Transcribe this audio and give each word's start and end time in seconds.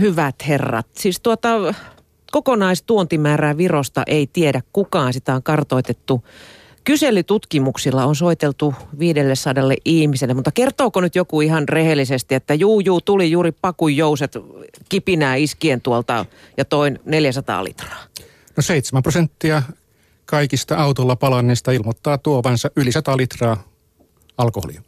hyvät 0.00 0.34
herrat. 0.48 0.86
Siis 0.94 1.20
tuota 1.20 1.48
kokonaistuontimäärää 2.32 3.56
Virosta 3.56 4.02
ei 4.06 4.26
tiedä 4.26 4.62
kukaan. 4.72 5.12
Sitä 5.12 5.34
on 5.34 5.42
kartoitettu 5.42 6.24
Kyselytutkimuksilla 6.84 8.04
on 8.04 8.16
soiteltu 8.16 8.74
500 8.98 9.64
ihmiselle, 9.84 10.34
mutta 10.34 10.52
kertooko 10.52 11.00
nyt 11.00 11.14
joku 11.14 11.40
ihan 11.40 11.68
rehellisesti, 11.68 12.34
että 12.34 12.54
juu, 12.54 12.80
juu, 12.80 13.00
tuli 13.00 13.30
juuri 13.30 13.52
pakujouset 13.52 14.32
kipinää 14.88 15.34
iskien 15.34 15.80
tuolta 15.80 16.26
ja 16.56 16.64
toin 16.64 16.98
400 17.04 17.64
litraa? 17.64 18.04
No 18.56 18.62
7 18.62 19.02
prosenttia 19.02 19.62
kaikista 20.26 20.76
autolla 20.76 21.16
palanneista 21.16 21.72
ilmoittaa 21.72 22.18
tuovansa 22.18 22.70
yli 22.76 22.92
100 22.92 23.16
litraa 23.16 23.64
alkoholia. 24.38 24.82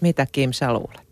Mitä 0.00 0.26
Kim 0.32 0.52
sä 0.52 0.72
luulet? 0.72 1.09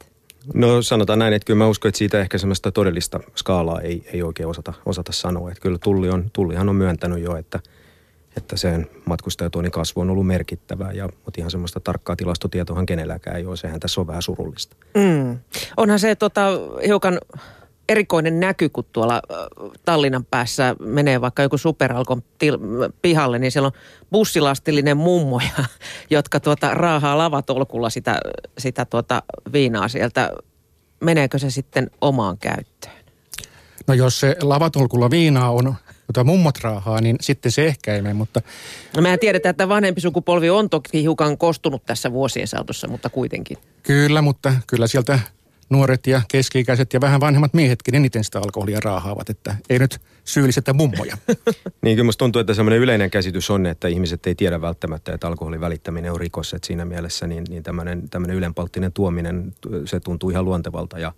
No 0.55 0.83
sanotaan 0.83 1.19
näin, 1.19 1.33
että 1.33 1.46
kyllä 1.46 1.59
mä 1.59 1.67
uskon, 1.67 1.89
että 1.89 1.99
siitä 1.99 2.21
ehkä 2.21 2.39
semmoista 2.39 2.73
todellista 2.73 3.21
skaalaa 3.37 3.80
ei, 3.80 4.09
ei 4.12 4.23
oikein 4.23 4.48
osata, 4.48 4.73
osata 4.87 5.12
sanoa. 5.12 5.51
Että 5.51 5.61
kyllä 5.61 5.79
tulli 5.79 6.09
on, 6.09 6.30
tullihan 6.33 6.69
on 6.69 6.77
myöntänyt 6.77 7.23
jo, 7.23 7.37
että– 7.37 7.61
että 8.39 8.56
sen 8.56 8.91
matkustajatuonnin 9.05 9.73
kasvu 9.73 10.01
on 10.01 10.11
ollut 10.11 10.27
merkittävää, 10.27 10.92
ja, 10.92 11.09
mutta 11.25 11.41
ihan 11.41 11.51
semmoista 11.51 11.80
tarkkaa 11.80 12.16
tilastotietoahan 12.16 12.87
kenelläkään 12.87 13.37
ei 13.37 13.47
ole, 13.47 13.56
sehän 13.56 13.80
tässä 13.80 14.01
on 14.01 14.06
vähän 14.06 14.23
surullista. 14.23 14.77
Mm. 14.95 15.39
Onhan 15.77 15.98
se 15.98 16.15
tota, 16.15 16.47
hiukan 16.87 17.20
erikoinen 17.88 18.41
näky, 18.41 18.69
kun 18.69 18.84
tuolla 18.92 19.23
Tallinnan 19.84 20.24
päässä 20.24 20.77
menee 20.80 21.20
vaikka 21.20 21.42
joku 21.42 21.59
superalkon 21.59 22.23
til- 22.38 22.59
pihalle, 23.02 23.38
niin 23.38 23.52
siellä 23.52 23.66
on 23.66 23.80
bussilastillinen 24.12 24.97
mummoja, 24.97 25.64
jotka 26.11 26.41
tuota 26.41 26.74
raahaa 26.74 27.19
lavatolkulla 27.19 27.91
sitä, 27.91 28.20
sitä 28.59 28.84
tuota 28.84 29.23
viinaa 29.52 29.88
sieltä. 29.88 30.30
Meneekö 31.01 31.38
se 31.38 31.51
sitten 31.51 31.91
omaan 32.01 32.38
käyttöön? 32.38 32.95
No 33.87 33.95
jos 33.95 34.20
se 34.20 34.36
lavatolkulla 34.42 35.11
viinaa 35.11 35.50
on 35.50 35.75
jota 36.09 36.25
mummot 36.25 36.59
raahaa, 36.62 37.00
niin 37.00 37.16
sitten 37.20 37.53
se 37.53 37.66
ehkä 37.66 37.94
ei 37.94 38.03
mene, 38.03 38.14
mutta... 38.14 38.42
No 38.97 39.03
mehän 39.03 39.19
tiedetään, 39.19 39.50
että 39.50 39.69
vanhempi 39.69 40.00
sukupolvi 40.00 40.50
on 40.50 40.70
toki 40.70 41.03
hiukan 41.03 41.39
kostunut 41.39 41.86
tässä 41.86 42.12
vuosien 42.12 42.48
saatossa, 42.48 42.89
mutta 42.89 43.11
kuitenkin. 43.11 43.59
Kyllä, 43.83 44.22
mutta 44.22 44.55
kyllä 44.66 44.86
sieltä 44.86 45.19
nuoret 45.70 46.06
ja 46.06 46.22
keski-ikäiset 46.28 46.92
ja 46.92 47.00
vähän 47.00 47.20
vanhemmat 47.20 47.55
miehetkin 47.55 47.94
eniten 47.94 48.24
sitä 48.24 48.38
alkoholia 48.38 48.80
raahaavat, 48.80 49.30
että 49.30 49.56
ei 49.70 49.78
nyt 49.78 50.00
syyllisetä 50.25 50.72
mummoja. 50.72 51.16
niin 51.83 51.97
kyllä 51.97 52.05
musta 52.05 52.19
tuntuu, 52.19 52.41
että 52.41 52.55
semmoinen 52.55 52.80
yleinen 52.80 53.10
käsitys 53.10 53.50
on, 53.50 53.66
että 53.66 53.88
ihmiset 53.88 54.27
ei 54.27 54.34
tiedä 54.34 54.60
välttämättä, 54.60 55.12
että 55.12 55.27
alkoholin 55.27 55.60
välittäminen 55.60 56.12
on 56.12 56.20
rikos, 56.20 56.55
että 56.55 56.66
siinä 56.66 56.84
mielessä 56.84 57.27
niin, 57.27 57.44
niin 57.48 57.62
tämmöinen, 57.62 58.08
tämmöinen 58.10 58.36
ylenpalttinen 58.36 58.92
tuominen, 58.92 59.55
se 59.84 60.00
tuntuu 60.00 60.30
ihan 60.30 60.44
luontevalta 60.44 60.98
ja 60.98 61.12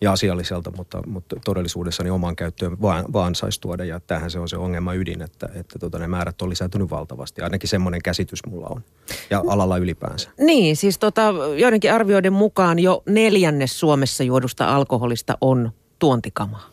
ja 0.00 0.12
asialliselta, 0.12 0.72
mutta, 0.76 1.02
mutta 1.06 1.36
todellisuudessa 1.44 2.02
niin 2.02 2.12
omaan 2.12 2.36
käyttöön 2.36 2.82
vaan, 2.82 3.04
vaan 3.12 3.34
saisi 3.34 3.60
tuoda. 3.60 3.84
Ja 3.84 4.00
tähän 4.00 4.30
se 4.30 4.38
on 4.38 4.48
se 4.48 4.56
ongelma 4.56 4.94
ydin, 4.94 5.22
että, 5.22 5.48
että 5.54 5.78
tota, 5.78 5.98
ne 5.98 6.06
määrät 6.06 6.42
on 6.42 6.50
lisääntynyt 6.50 6.90
valtavasti. 6.90 7.42
Ainakin 7.42 7.68
semmoinen 7.68 8.02
käsitys 8.02 8.46
mulla 8.46 8.66
on. 8.70 8.84
Ja 9.30 9.42
alalla 9.48 9.76
ylipäänsä. 9.76 10.30
Niin, 10.38 10.76
siis 10.76 10.98
tota, 10.98 11.34
joidenkin 11.58 11.92
arvioiden 11.92 12.32
mukaan 12.32 12.78
jo 12.78 13.02
neljännes 13.06 13.80
Suomessa 13.80 14.24
juodusta 14.24 14.76
alkoholista 14.76 15.38
on 15.40 15.72
tuontikamaa. 15.98 16.70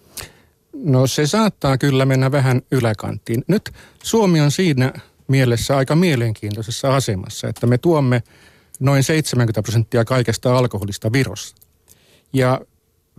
No 0.73 1.07
se 1.07 1.27
saattaa 1.27 1.77
kyllä 1.77 2.05
mennä 2.05 2.31
vähän 2.31 2.61
yläkanttiin. 2.71 3.43
Nyt 3.47 3.71
Suomi 4.03 4.41
on 4.41 4.51
siinä 4.51 4.93
mielessä 5.27 5.77
aika 5.77 5.95
mielenkiintoisessa 5.95 6.95
asemassa, 6.95 7.47
että 7.47 7.67
me 7.67 7.77
tuomme 7.77 8.23
noin 8.79 9.03
70 9.03 9.61
prosenttia 9.63 10.05
kaikesta 10.05 10.57
alkoholista 10.57 11.11
Virosta. 11.11 11.61
Ja 12.33 12.61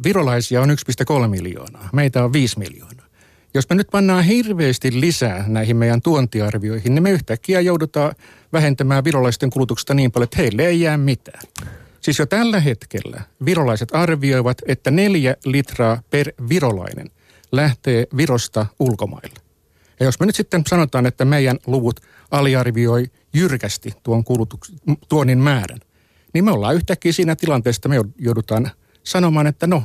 virolaisia 0.05 0.61
on 0.61 0.71
1,3 0.71 1.29
miljoonaa, 1.29 1.89
meitä 1.93 2.25
on 2.25 2.33
5 2.33 2.59
miljoonaa. 2.59 3.07
Jos 3.55 3.69
me 3.71 3.77
nyt 3.77 3.89
pannaan 3.93 4.25
hirveästi 4.25 5.01
lisää 5.01 5.45
näihin 5.49 5.77
meidän 5.77 6.03
tuontiarvioihin, 6.03 6.95
niin 6.95 7.03
me 7.03 7.11
yhtäkkiä 7.11 7.61
joudutaan 7.61 8.13
vähentämään 8.53 9.05
virolaisten 9.05 9.51
kulutuksesta 9.51 9.95
niin 9.95 10.13
paljon, 10.13 10.25
että 10.25 10.37
heille 10.37 10.67
ei 10.67 10.81
jää 10.81 10.97
mitään. 10.97 11.43
Siis 12.01 12.19
jo 12.19 12.27
tällä 12.27 12.61
hetkellä 12.61 13.21
virolaiset 13.45 13.89
arvioivat, 13.93 14.59
että 14.67 14.91
neljä 14.91 15.37
litraa 15.45 16.03
per 16.11 16.33
virolainen 16.49 17.11
lähtee 17.53 18.07
Virosta 18.17 18.67
ulkomaille. 18.79 19.41
Ja 20.01 20.07
jos 20.07 20.21
me 20.21 20.27
nyt 20.27 20.37
sitten 20.37 20.63
sanotaan, 20.69 21.07
että 21.07 21.25
meidän 21.25 21.59
luvut 21.67 22.01
aliarvioi 22.31 23.11
jyrkästi 23.35 23.93
tuon 24.03 24.25
kulutuks- 24.25 24.95
tuonnin 25.09 25.39
määrän, 25.39 25.81
niin 26.35 26.45
me 26.45 26.51
ollaan 26.51 26.75
yhtäkkiä 26.75 27.13
siinä 27.13 27.37
tilanteessa, 27.37 27.79
että 27.79 27.89
me 27.89 27.97
joudutaan 28.19 28.71
sanomaan, 29.05 29.47
että 29.47 29.67
no, 29.67 29.83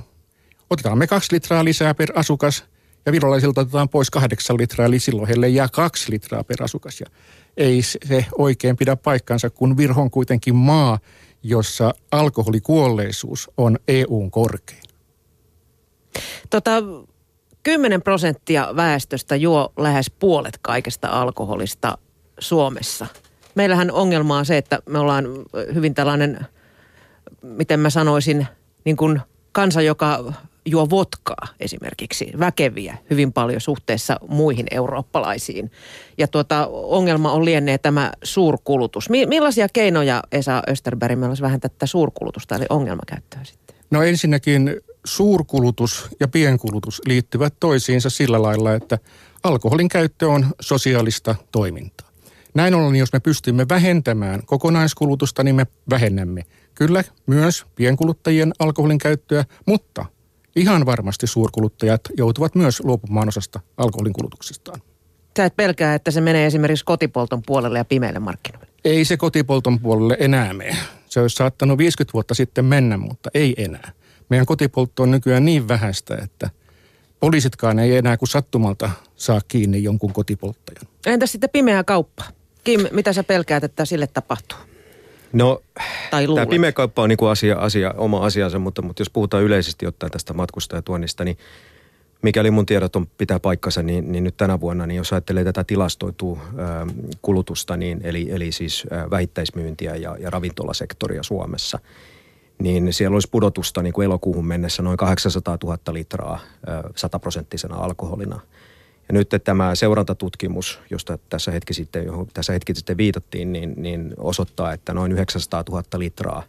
otetaan 0.72 0.98
me 0.98 1.08
kaksi 1.08 1.34
litraa 1.34 1.66
lisää 1.66 1.94
per 1.94 2.12
asukas 2.16 2.66
ja 3.06 3.12
virolaisilta 3.12 3.62
otetaan 3.62 3.90
pois 3.90 4.10
kahdeksan 4.10 4.58
litraa, 4.58 4.86
eli 4.86 5.00
silloin 5.00 5.28
heille 5.28 5.50
jää 5.50 5.68
kaksi 5.72 6.12
litraa 6.12 6.44
per 6.44 6.64
asukas. 6.64 7.00
Ja 7.00 7.06
ei 7.58 7.82
se 7.82 8.26
oikein 8.38 8.78
pidä 8.78 8.96
paikkansa, 8.96 9.50
kun 9.50 9.78
Virho 9.78 10.02
on 10.02 10.12
kuitenkin 10.12 10.56
maa, 10.56 11.00
jossa 11.44 11.94
alkoholikuolleisuus 12.12 13.52
on 13.58 13.78
EUn 13.88 14.32
korkein. 14.32 14.84
Tota, 16.50 16.72
10 17.64 18.02
prosenttia 18.02 18.76
väestöstä 18.76 19.36
juo 19.36 19.74
lähes 19.78 20.10
puolet 20.10 20.60
kaikesta 20.62 21.08
alkoholista 21.08 21.98
Suomessa. 22.40 23.08
Meillähän 23.56 23.92
ongelma 23.92 24.38
on 24.38 24.46
se, 24.46 24.58
että 24.58 24.80
me 24.90 25.00
ollaan 25.00 25.26
hyvin 25.74 25.94
tällainen, 25.94 26.40
miten 27.42 27.80
mä 27.80 27.90
sanoisin, 27.90 28.48
niin 28.86 28.98
kuin 28.98 29.22
kansa, 29.52 29.82
joka 29.82 30.34
juo 30.66 30.90
votkaa 30.90 31.48
esimerkiksi, 31.60 32.32
väkeviä 32.40 32.98
hyvin 33.10 33.34
paljon 33.34 33.62
suhteessa 33.62 34.20
muihin 34.28 34.66
eurooppalaisiin. 34.72 35.72
Ja 36.18 36.28
tuota, 36.28 36.68
ongelma 36.72 37.32
on 37.32 37.46
lienee 37.46 37.78
tämä 37.78 38.12
suurkulutus. 38.24 39.10
millaisia 39.10 39.68
keinoja 39.74 40.24
Esa 40.32 40.64
Österberg 40.70 41.20
meillä 41.20 41.32
olisi 41.32 41.44
vähentää 41.44 41.70
tätä 41.70 41.86
suurkulutusta 41.86 42.56
eli 42.56 42.66
ongelmakäyttöä 42.70 43.44
sitten? 43.44 43.76
No 43.92 44.04
ensinnäkin 44.04 44.82
suurkulutus 45.06 46.08
ja 46.20 46.28
pienkulutus 46.28 47.02
liittyvät 47.06 47.54
toisiinsa 47.60 48.10
sillä 48.10 48.42
lailla, 48.42 48.74
että 48.74 48.98
alkoholin 49.44 49.90
käyttö 49.90 50.30
on 50.30 50.46
sosiaalista 50.62 51.36
toimintaa. 51.52 52.12
Näin 52.54 52.74
ollen, 52.74 52.96
jos 52.96 53.14
me 53.14 53.20
pystymme 53.20 53.66
vähentämään 53.70 54.46
kokonaiskulutusta, 54.46 55.44
niin 55.44 55.56
me 55.56 55.68
vähennämme 55.90 56.44
kyllä 56.76 57.04
myös 57.26 57.66
pienkuluttajien 57.76 58.52
alkoholin 58.60 58.98
käyttöä, 58.98 59.46
mutta 59.66 60.06
ihan 60.56 60.86
varmasti 60.86 61.28
suurkuluttajat 61.28 62.02
joutuvat 62.18 62.56
myös 62.56 62.80
luopumaan 62.84 63.28
osasta 63.28 63.60
alkoholin 63.78 64.14
kulutuksestaan. 64.14 64.82
Sä 65.38 65.46
et 65.46 65.56
pelkää, 65.56 65.96
että 65.96 66.12
se 66.12 66.22
menee 66.22 66.46
esimerkiksi 66.46 66.86
kotipolton 66.86 67.42
puolelle 67.46 67.78
ja 67.78 67.86
pimeille 67.86 68.20
markkinoille? 68.20 68.68
Ei 68.86 69.06
se 69.06 69.18
kotipolton 69.18 69.80
puolelle 69.80 70.18
enää 70.20 70.54
mene. 70.54 70.78
Se 71.06 71.20
olisi 71.20 71.36
saattanut 71.36 71.78
50 71.78 72.14
vuotta 72.14 72.34
sitten 72.34 72.66
mennä, 72.66 72.98
mutta 72.98 73.30
ei 73.34 73.56
enää. 73.58 73.92
Meidän 74.30 74.46
kotipoltto 74.46 75.04
on 75.04 75.12
nykyään 75.12 75.46
niin 75.46 75.68
vähäistä, 75.68 76.18
että 76.24 76.50
poliisitkaan 77.20 77.80
ei 77.80 77.98
enää 77.98 78.18
kuin 78.18 78.30
sattumalta 78.30 78.90
saa 79.16 79.42
kiinni 79.48 79.84
jonkun 79.84 80.14
kotipolttajan. 80.14 80.88
Entä 81.06 81.28
sitten 81.28 81.50
pimeä 81.50 81.84
kauppa? 81.84 82.24
Kim, 82.64 82.82
mitä 82.92 83.14
sä 83.14 83.24
pelkäät, 83.24 83.64
että 83.64 83.86
sille 83.86 84.08
tapahtuu? 84.08 84.58
No, 85.34 85.62
tai 86.12 86.28
tämä 86.36 86.46
pimeä 86.46 86.72
kauppa 86.72 87.02
on 87.02 87.10
niin 87.10 87.18
kuin 87.18 87.30
asia, 87.30 87.58
asia, 87.58 87.94
oma 87.98 88.26
asiansa, 88.26 88.60
mutta, 88.60 88.82
mutta 88.82 89.02
jos 89.02 89.10
puhutaan 89.10 89.44
yleisesti 89.44 89.88
ottaen 89.88 90.12
tästä 90.12 90.34
matkustajatuonnista, 90.34 91.24
niin 91.24 91.38
mikäli 92.22 92.52
mun 92.52 92.66
tiedot 92.66 92.96
on 92.96 93.08
pitää 93.08 93.40
paikkansa, 93.40 93.84
niin, 93.84 94.12
niin 94.12 94.24
nyt 94.24 94.38
tänä 94.38 94.60
vuonna, 94.60 94.88
niin 94.88 94.98
jos 94.98 95.14
ajattelee 95.14 95.44
tätä 95.44 95.64
tilastoitua 95.64 96.40
ää, 96.58 96.88
kulutusta, 97.22 97.78
niin, 97.78 98.02
eli, 98.04 98.32
eli 98.32 98.52
siis 98.52 98.88
ää, 98.92 99.10
vähittäismyyntiä 99.10 99.96
ja, 99.96 100.16
ja 100.20 100.30
ravintolasektoria 100.30 101.24
Suomessa, 101.24 101.80
niin 102.60 102.94
siellä 102.94 103.16
olisi 103.16 103.30
pudotusta 103.32 103.82
niin 103.82 103.94
kuin 103.94 104.06
elokuuhun 104.06 104.46
mennessä 104.46 104.84
noin 104.84 104.98
800 104.98 105.58
000 105.64 105.78
litraa 105.92 106.40
sataprosenttisena 106.96 107.76
alkoholina– 107.76 108.40
ja 109.08 109.14
nyt 109.14 109.30
tämä 109.44 109.76
seurantatutkimus, 109.76 110.80
josta 110.90 111.18
tässä 111.30 111.52
hetki 111.52 111.74
sitten, 111.74 112.06
johon 112.06 112.28
tässä 112.34 112.54
hetki 112.54 112.76
sitten 112.76 112.98
viitattiin, 112.98 113.54
niin, 113.54 113.74
niin 113.78 114.14
osoittaa, 114.18 114.74
että 114.74 114.94
noin 114.94 115.12
900 115.12 115.64
000 115.70 115.84
litraa 115.98 116.44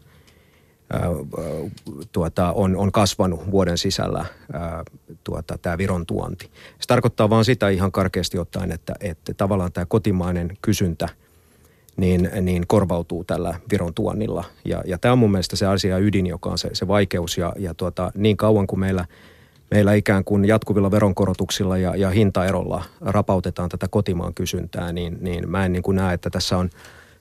ää, 0.93 1.01
tuota, 2.13 2.53
on, 2.53 2.77
on 2.77 2.93
kasvanut 2.93 3.51
vuoden 3.51 3.79
sisällä 3.79 4.27
ää, 4.53 4.85
tuota, 5.25 5.59
tämä 5.59 5.79
Viron 5.79 6.07
tuonti. 6.07 6.51
Se 6.81 6.87
tarkoittaa 6.87 7.31
vaan 7.31 7.45
sitä 7.45 7.69
ihan 7.69 7.93
karkeasti 7.93 8.39
ottaen, 8.39 8.73
että, 8.73 8.95
että 9.01 9.35
tavallaan 9.35 9.73
tämä 9.73 9.87
kotimainen 9.87 10.59
kysyntä 10.63 11.09
niin, 11.97 12.31
niin 12.41 12.67
korvautuu 12.67 13.25
tällä 13.25 13.55
Viron 13.73 13.95
tuonnilla. 13.95 14.45
Ja, 14.65 14.83
ja 14.87 14.99
tämä 14.99 15.13
on 15.13 15.19
mun 15.19 15.31
mielestä 15.31 15.57
se 15.57 15.67
asia 15.67 15.99
ydin, 15.99 16.27
joka 16.27 16.51
on 16.51 16.59
se, 16.59 16.71
se 16.73 16.89
vaikeus. 16.89 17.39
Ja, 17.39 17.53
ja 17.59 17.75
tuota, 17.75 18.13
niin 18.15 18.37
kauan 18.37 18.67
kuin 18.67 18.81
meillä– 18.81 19.05
meillä 19.73 19.95
ikään 19.95 20.25
kuin 20.25 20.45
jatkuvilla 20.45 20.91
veronkorotuksilla 20.91 21.79
ja, 21.79 21.97
ja 21.97 22.11
hintaerolla 22.11 22.85
rapautetaan 23.01 23.69
tätä 23.69 23.89
kotimaan 23.89 24.35
kysyntää, 24.35 24.93
niin, 24.93 25.19
niin 25.21 25.51
mä 25.51 25.65
en 25.65 25.73
niin 25.73 25.83
kuin 25.83 25.97
näe, 25.97 26.15
että 26.15 26.31
tässä 26.31 26.59
on, 26.59 26.71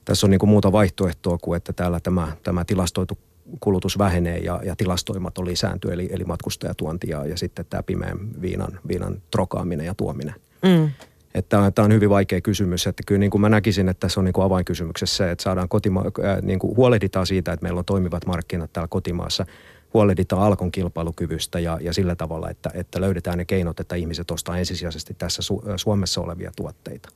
tässä 0.06 0.28
on 0.28 0.32
niin 0.32 0.40
kuin 0.40 0.50
muuta 0.50 0.72
vaihtoehtoa 0.72 1.38
kuin, 1.38 1.58
että 1.58 1.74
täällä 1.74 2.00
tämä, 2.00 2.32
tämä 2.44 2.66
tilastoitu 2.66 3.18
kulutus 3.60 3.98
vähenee 3.98 4.38
ja, 4.38 4.60
ja 4.64 4.76
tilastoimaton 4.76 5.46
lisääntyy, 5.46 5.94
eli, 5.94 6.10
eli 6.12 6.24
matkustajatuonti 6.24 7.10
ja, 7.10 7.26
ja 7.26 7.38
sitten 7.38 7.66
tämä 7.70 7.84
pimeän 7.84 8.18
viinan, 8.42 8.80
viinan 8.88 9.22
trokaaminen 9.32 9.86
ja 9.86 9.96
tuominen. 9.96 10.36
Mm. 10.64 10.90
Että 11.34 11.72
tämä 11.76 11.86
on 11.86 11.94
hyvin 11.94 12.10
vaikea 12.10 12.42
kysymys, 12.42 12.88
että 12.88 13.04
kyllä 13.08 13.20
niin 13.20 13.32
kuin 13.32 13.42
mä 13.42 13.50
näkisin, 13.50 13.90
että 13.90 14.00
tässä 14.00 14.20
on 14.20 14.26
niin 14.26 14.34
kuin 14.34 14.46
avainkysymyksessä 14.46 15.18
se, 15.18 15.32
että 15.32 15.44
saadaan 15.44 15.70
kotima- 15.70 16.26
äh, 16.26 16.42
niin 16.42 16.60
kuin 16.60 16.78
huolehditaan 16.78 17.28
siitä, 17.28 17.54
että 17.54 17.64
meillä 17.64 17.80
on 17.80 17.86
toimivat 17.86 18.26
markkinat 18.26 18.74
täällä 18.74 18.88
kotimaassa, 18.88 19.46
huolehditaan 19.94 20.42
alkon 20.42 20.72
kilpailukyvystä 20.72 21.60
ja, 21.60 21.78
ja 21.82 21.94
sillä 21.94 22.16
tavalla, 22.16 22.50
että, 22.50 22.72
että 22.74 23.02
löydetään 23.02 23.38
ne 23.38 23.46
keinot, 23.46 23.80
että 23.80 23.96
ihmiset 23.96 24.32
ostaa 24.32 24.58
ensisijaisesti 24.58 25.14
tässä 25.18 25.42
Su- 25.42 25.74
Suomessa 25.76 26.22
olevia 26.22 26.52
tuotteita. 26.56 27.10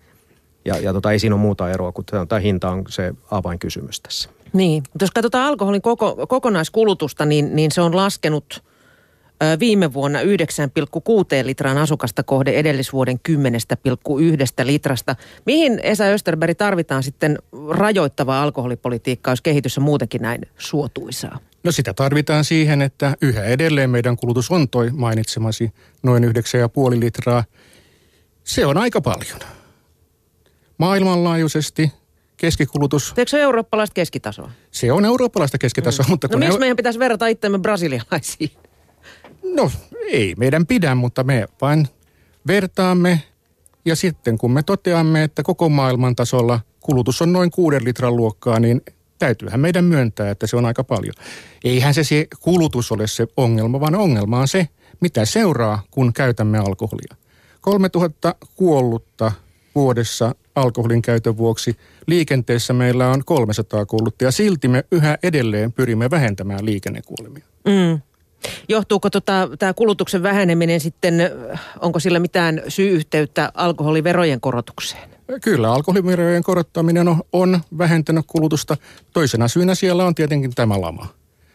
Ja, 0.65 0.77
ja 0.77 0.93
tota, 0.93 1.11
ei 1.11 1.19
siinä 1.19 1.35
ole 1.35 1.41
muuta 1.41 1.69
eroa, 1.69 1.91
kun 1.91 2.05
tämä 2.05 2.39
hinta 2.39 2.69
on 2.69 2.83
se 2.89 3.13
avainkysymys 3.31 3.99
tässä. 3.99 4.29
Niin, 4.53 4.83
jos 5.01 5.11
katsotaan 5.11 5.47
alkoholin 5.47 5.81
koko, 5.81 6.27
kokonaiskulutusta, 6.27 7.25
niin, 7.25 7.55
niin 7.55 7.71
se 7.71 7.81
on 7.81 7.95
laskenut– 7.95 8.63
viime 9.59 9.93
vuonna 9.93 10.19
9,6 10.21 10.25
litran 11.43 11.77
asukasta 11.77 12.23
kohde 12.23 12.51
edellisvuoden 12.51 13.19
10,1 13.29 14.65
litrasta. 14.65 15.15
Mihin 15.45 15.79
Esa 15.83 16.03
Österberg 16.03 16.57
tarvitaan 16.57 17.03
sitten 17.03 17.37
rajoittavaa 17.69 18.43
alkoholipolitiikkaa, 18.43 19.31
jos 19.31 19.41
kehitys 19.41 19.77
on 19.77 19.83
muutenkin 19.83 20.21
näin 20.21 20.41
suotuisaa? 20.57 21.39
No 21.65 21.71
sitä 21.71 21.93
tarvitaan 21.93 22.43
siihen, 22.43 22.81
että 22.81 23.15
yhä 23.21 23.43
edelleen 23.43 23.89
meidän 23.89 24.17
kulutus 24.17 24.51
on 24.51 24.69
toi 24.69 24.89
mainitsemasi 24.91 25.71
noin 26.03 26.23
9,5 26.23 26.99
litraa. 26.99 27.43
Se 28.43 28.65
on 28.65 28.77
aika 28.77 29.01
paljon. 29.01 29.39
Maailmanlaajuisesti 30.77 31.91
keskikulutus... 32.37 33.13
Eikö 33.17 33.29
se 33.29 33.37
ole 33.37 33.43
eurooppalaista 33.43 33.93
keskitasoa? 33.93 34.51
Se 34.71 34.91
on 34.91 35.05
eurooppalaista 35.05 35.57
keskitasoa, 35.57 36.05
mm. 36.05 36.09
mutta... 36.09 36.27
No 36.31 36.37
miksi 36.37 36.53
eu... 36.53 36.59
meidän 36.59 36.77
pitäisi 36.77 36.99
verrata 36.99 37.27
itsemme 37.27 37.59
brasilialaisiin? 37.59 38.51
No 39.53 39.71
ei 40.11 40.35
meidän 40.37 40.67
pidä, 40.67 40.95
mutta 40.95 41.23
me 41.23 41.45
vain 41.61 41.87
vertaamme 42.47 43.21
ja 43.85 43.95
sitten 43.95 44.37
kun 44.37 44.51
me 44.51 44.63
toteamme, 44.63 45.23
että 45.23 45.43
koko 45.43 45.69
maailman 45.69 46.15
tasolla 46.15 46.59
kulutus 46.79 47.21
on 47.21 47.33
noin 47.33 47.51
kuuden 47.51 47.83
litran 47.83 48.15
luokkaa, 48.15 48.59
niin 48.59 48.81
täytyyhän 49.19 49.59
meidän 49.59 49.85
myöntää, 49.85 50.29
että 50.29 50.47
se 50.47 50.55
on 50.55 50.65
aika 50.65 50.83
paljon. 50.83 51.13
Eihän 51.63 51.93
se, 51.93 52.03
se 52.03 52.27
kulutus 52.39 52.91
ole 52.91 53.07
se 53.07 53.27
ongelma, 53.37 53.79
vaan 53.79 53.95
ongelma 53.95 54.39
on 54.39 54.47
se, 54.47 54.67
mitä 55.01 55.25
seuraa, 55.25 55.83
kun 55.91 56.13
käytämme 56.13 56.57
alkoholia. 56.57 57.15
3000 57.61 58.35
kuollutta 58.55 59.31
vuodessa 59.75 60.35
alkoholin 60.55 61.01
käytön 61.01 61.37
vuoksi. 61.37 61.75
Liikenteessä 62.07 62.73
meillä 62.73 63.09
on 63.09 63.25
300 63.25 63.85
kuollutta 63.85 64.23
ja 64.23 64.31
silti 64.31 64.67
me 64.67 64.83
yhä 64.91 65.17
edelleen 65.23 65.71
pyrimme 65.71 66.09
vähentämään 66.09 66.65
liikennekuolemia. 66.65 67.45
Mm. 67.65 68.01
Johtuuko 68.69 69.09
tota, 69.09 69.49
tämä 69.59 69.73
kulutuksen 69.73 70.23
väheneminen 70.23 70.79
sitten, 70.79 71.13
onko 71.79 71.99
sillä 71.99 72.19
mitään 72.19 72.61
syy-yhteyttä 72.67 73.51
alkoholiverojen 73.53 74.41
korotukseen? 74.41 75.14
Kyllä, 75.41 75.73
alkoholiverojen 75.73 76.43
korottaminen 76.43 77.07
on, 77.07 77.21
on 77.33 77.59
vähentänyt 77.77 78.25
kulutusta. 78.27 78.77
Toisena 79.13 79.47
syynä 79.47 79.75
siellä 79.75 80.05
on 80.05 80.15
tietenkin 80.15 80.55
tämä 80.55 80.81
lama. 80.81 81.07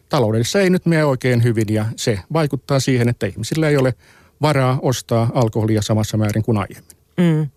Taloudessa 0.08 0.60
ei 0.60 0.70
nyt 0.70 0.86
mene 0.86 1.04
oikein 1.04 1.42
hyvin 1.42 1.66
ja 1.70 1.84
se 1.96 2.18
vaikuttaa 2.32 2.80
siihen, 2.80 3.08
että 3.08 3.26
ihmisillä 3.26 3.68
ei 3.68 3.76
ole 3.76 3.94
varaa 4.42 4.78
ostaa 4.82 5.30
alkoholia 5.34 5.82
samassa 5.82 6.16
määrin 6.16 6.42
kuin 6.42 6.58
aiemmin. 6.58 6.96
Mm. 7.16 7.48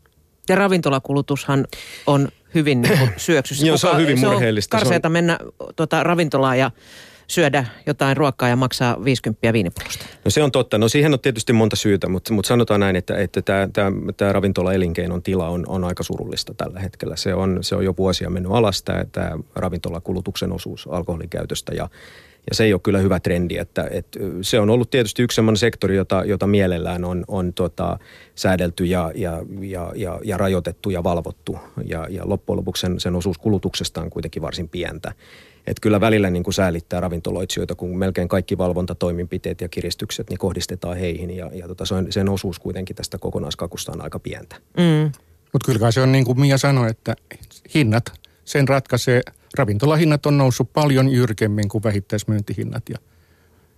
Ja 0.49 0.55
ravintolakulutushan 0.55 1.67
on 2.07 2.27
hyvin 2.55 2.81
niin 2.81 3.09
syöksyssä. 3.17 3.65
Joo, 3.65 3.77
se 3.77 3.87
on 3.87 4.01
hyvin 4.01 4.19
murheellista. 4.19 4.77
Se 4.77 4.81
on 4.81 4.83
karseeta 4.83 5.09
mennä 5.09 5.39
tota, 5.75 6.03
ravintolaan 6.03 6.59
ja 6.59 6.71
syödä 7.33 7.65
jotain 7.85 8.17
ruokaa 8.17 8.49
ja 8.49 8.55
maksaa 8.55 9.03
50 9.03 9.53
viinipullosta? 9.53 10.05
No 10.25 10.31
se 10.31 10.43
on 10.43 10.51
totta. 10.51 10.77
No 10.77 10.89
siihen 10.89 11.13
on 11.13 11.19
tietysti 11.19 11.53
monta 11.53 11.75
syytä, 11.75 12.09
mutta, 12.09 12.33
mutta 12.33 12.47
sanotaan 12.47 12.79
näin, 12.79 12.95
että, 12.95 13.17
että 13.17 13.41
tämä, 13.41 13.69
tämä, 13.73 13.91
tämä 14.17 14.33
ravintola-elinkeinon 14.33 15.23
tila 15.23 15.49
on, 15.49 15.63
on 15.67 15.83
aika 15.83 16.03
surullista 16.03 16.53
tällä 16.53 16.79
hetkellä. 16.79 17.15
Se 17.15 17.33
on, 17.33 17.57
se 17.61 17.75
on 17.75 17.85
jo 17.85 17.93
vuosia 17.97 18.29
mennyt 18.29 18.51
alas 18.51 18.83
tämä, 18.83 19.05
tämä 19.11 19.31
ravintolakulutuksen 19.55 20.51
osuus 20.51 20.87
alkoholikäytöstä 20.91 21.73
ja 21.73 21.89
ja 22.49 22.55
se 22.55 22.63
ei 22.63 22.73
ole 22.73 22.81
kyllä 22.83 22.99
hyvä 22.99 23.19
trendi, 23.19 23.57
että, 23.57 23.87
että 23.91 24.19
se 24.41 24.59
on 24.59 24.69
ollut 24.69 24.89
tietysti 24.89 25.23
yksi 25.23 25.35
sellainen 25.35 25.57
sektori, 25.57 25.95
jota, 25.95 26.23
jota 26.25 26.47
mielellään 26.47 27.05
on, 27.05 27.23
on 27.27 27.53
tota, 27.53 27.99
säädelty 28.35 28.85
ja, 28.85 29.11
ja, 29.15 29.43
ja, 29.61 29.91
ja, 29.95 30.19
ja 30.23 30.37
rajoitettu 30.37 30.89
ja 30.89 31.03
valvottu. 31.03 31.57
Ja, 31.85 32.07
ja 32.09 32.29
loppujen 32.29 32.57
lopuksi 32.57 32.81
sen, 32.81 32.99
sen 32.99 33.15
osuus 33.15 33.37
kulutuksesta 33.37 34.01
on 34.01 34.09
kuitenkin 34.09 34.41
varsin 34.41 34.69
pientä. 34.69 35.13
Että 35.67 35.81
kyllä 35.81 36.01
välillä 36.01 36.29
niin 36.29 36.43
kuin 36.43 36.53
säälittää 36.53 36.99
ravintoloitsijoita, 36.99 37.75
kun 37.75 37.97
melkein 37.97 38.27
kaikki 38.27 38.57
valvontatoimenpiteet 38.57 39.61
ja 39.61 39.69
kiristykset 39.69 40.29
niin 40.29 40.37
kohdistetaan 40.37 40.97
heihin. 40.97 41.37
Ja, 41.37 41.49
ja 41.53 41.67
tota, 41.67 41.85
sen, 41.85 42.11
sen 42.11 42.29
osuus 42.29 42.59
kuitenkin 42.59 42.95
tästä 42.95 43.17
kokonaiskakusta 43.17 43.91
on 43.91 44.01
aika 44.01 44.19
pientä. 44.19 44.55
Mm. 44.77 45.11
Mutta 45.53 45.71
kyllä 45.71 45.91
se 45.91 46.01
on 46.01 46.11
niin 46.11 46.25
kuin 46.25 46.39
Mia 46.39 46.57
sanoi, 46.57 46.89
että 46.89 47.15
hinnat, 47.75 48.03
sen 48.45 48.67
ratkaisee, 48.67 49.21
ravintolahinnat 49.57 50.25
on 50.25 50.37
noussut 50.37 50.73
paljon 50.73 51.09
jyrkemmin 51.09 51.69
kuin 51.69 51.83
vähittäismyyntihinnat 51.83 52.89
ja 52.89 52.97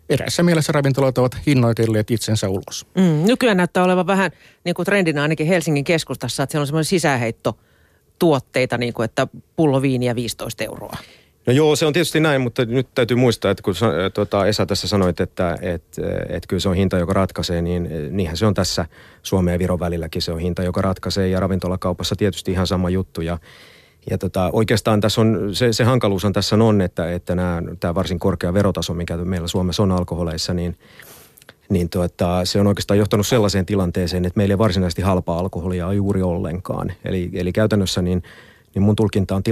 erässä 0.09 0.43
mielessä 0.43 0.71
ravintolat 0.71 1.17
ovat 1.17 1.37
hinnoitelleet 1.47 2.11
itsensä 2.11 2.49
ulos. 2.49 2.85
Mm, 2.97 3.23
nykyään 3.27 3.57
näyttää 3.57 3.83
olevan 3.83 4.07
vähän 4.07 4.31
niin 4.63 4.75
kuin 4.75 4.85
trendinä 4.85 5.21
ainakin 5.21 5.47
Helsingin 5.47 5.83
keskustassa, 5.83 6.43
että 6.43 6.51
siellä 6.51 6.63
on 6.63 6.67
semmoinen 6.67 6.85
sisäheitto 6.85 7.57
tuotteita, 8.19 8.77
niin 8.77 8.93
kuin 8.93 9.05
että 9.05 9.27
pullo 9.55 9.81
viiniä 9.81 10.15
15 10.15 10.63
euroa. 10.63 10.97
No 11.47 11.53
joo, 11.53 11.75
se 11.75 11.85
on 11.85 11.93
tietysti 11.93 12.19
näin, 12.19 12.41
mutta 12.41 12.65
nyt 12.65 12.87
täytyy 12.95 13.17
muistaa, 13.17 13.51
että 13.51 13.63
kun 13.63 13.75
tuota, 14.13 14.47
Esa 14.47 14.65
tässä 14.65 14.87
sanoit, 14.87 15.19
että 15.19 15.57
et, 15.61 15.83
et 16.29 16.47
kyllä 16.47 16.59
se 16.59 16.69
on 16.69 16.75
hinta, 16.75 16.97
joka 16.97 17.13
ratkaisee, 17.13 17.61
niin 17.61 17.89
niinhän 18.09 18.37
se 18.37 18.45
on 18.45 18.53
tässä 18.53 18.85
Suomen 19.23 19.51
ja 19.51 19.59
Viron 19.59 19.79
välilläkin 19.79 20.21
se 20.21 20.31
on 20.31 20.39
hinta, 20.39 20.63
joka 20.63 20.81
ratkaisee 20.81 21.27
ja 21.27 21.39
ravintolakaupassa 21.39 22.15
tietysti 22.15 22.51
ihan 22.51 22.67
sama 22.67 22.89
juttu 22.89 23.21
ja 23.21 23.37
ja 24.09 24.17
tota, 24.17 24.49
oikeastaan 24.53 25.01
tässä 25.01 25.21
on, 25.21 25.49
se, 25.53 25.73
se 25.73 25.83
hankaluus 25.83 26.25
on 26.25 26.33
tässä 26.33 26.55
on, 26.55 26.81
että, 26.81 27.11
että 27.11 27.35
nämä, 27.35 27.61
tämä 27.79 27.95
varsin 27.95 28.19
korkea 28.19 28.53
verotaso, 28.53 28.93
mikä 28.93 29.17
meillä 29.17 29.47
Suomessa 29.47 29.83
on 29.83 29.91
alkoholeissa, 29.91 30.53
niin, 30.53 30.77
niin 31.69 31.89
tuota, 31.89 32.45
se 32.45 32.59
on 32.59 32.67
oikeastaan 32.67 32.97
johtanut 32.97 33.27
sellaiseen 33.27 33.65
tilanteeseen, 33.65 34.25
että 34.25 34.37
meillä 34.37 34.53
ei 34.53 34.57
varsinaisesti 34.57 35.01
halpaa 35.01 35.39
alkoholia 35.39 35.93
juuri 35.93 36.21
ollenkaan. 36.21 36.91
Eli, 37.05 37.29
eli 37.33 37.51
käytännössä 37.51 38.01
niin 38.01 38.23
niin 38.75 38.83
mun 38.83 38.95
tulkinta 38.95 39.35
on 39.35 39.43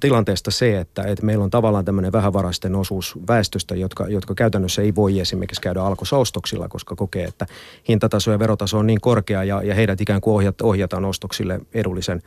tilanteesta 0.00 0.50
se, 0.50 0.80
että, 0.80 1.02
että 1.02 1.24
meillä 1.24 1.44
on 1.44 1.50
tavallaan 1.50 1.84
tämmöinen 1.84 2.12
vähävaraisten 2.12 2.74
osuus 2.74 3.14
väestöstä, 3.28 3.74
jotka, 3.74 4.08
jotka 4.08 4.34
käytännössä 4.34 4.82
ei 4.82 4.94
voi 4.94 5.20
esimerkiksi 5.20 5.60
käydä 5.60 5.82
alkosaustoksilla, 5.82 6.68
koska 6.68 6.96
kokee, 6.96 7.24
että 7.24 7.46
hintataso 7.88 8.32
ja 8.32 8.38
verotaso 8.38 8.78
on 8.78 8.86
niin 8.86 9.00
korkea 9.00 9.44
ja, 9.44 9.62
ja 9.62 9.74
heidät 9.74 10.00
ikään 10.00 10.20
kuin 10.20 10.52
ohjataan 10.62 11.04
ostoksille 11.04 11.60
edullisen 11.74 12.22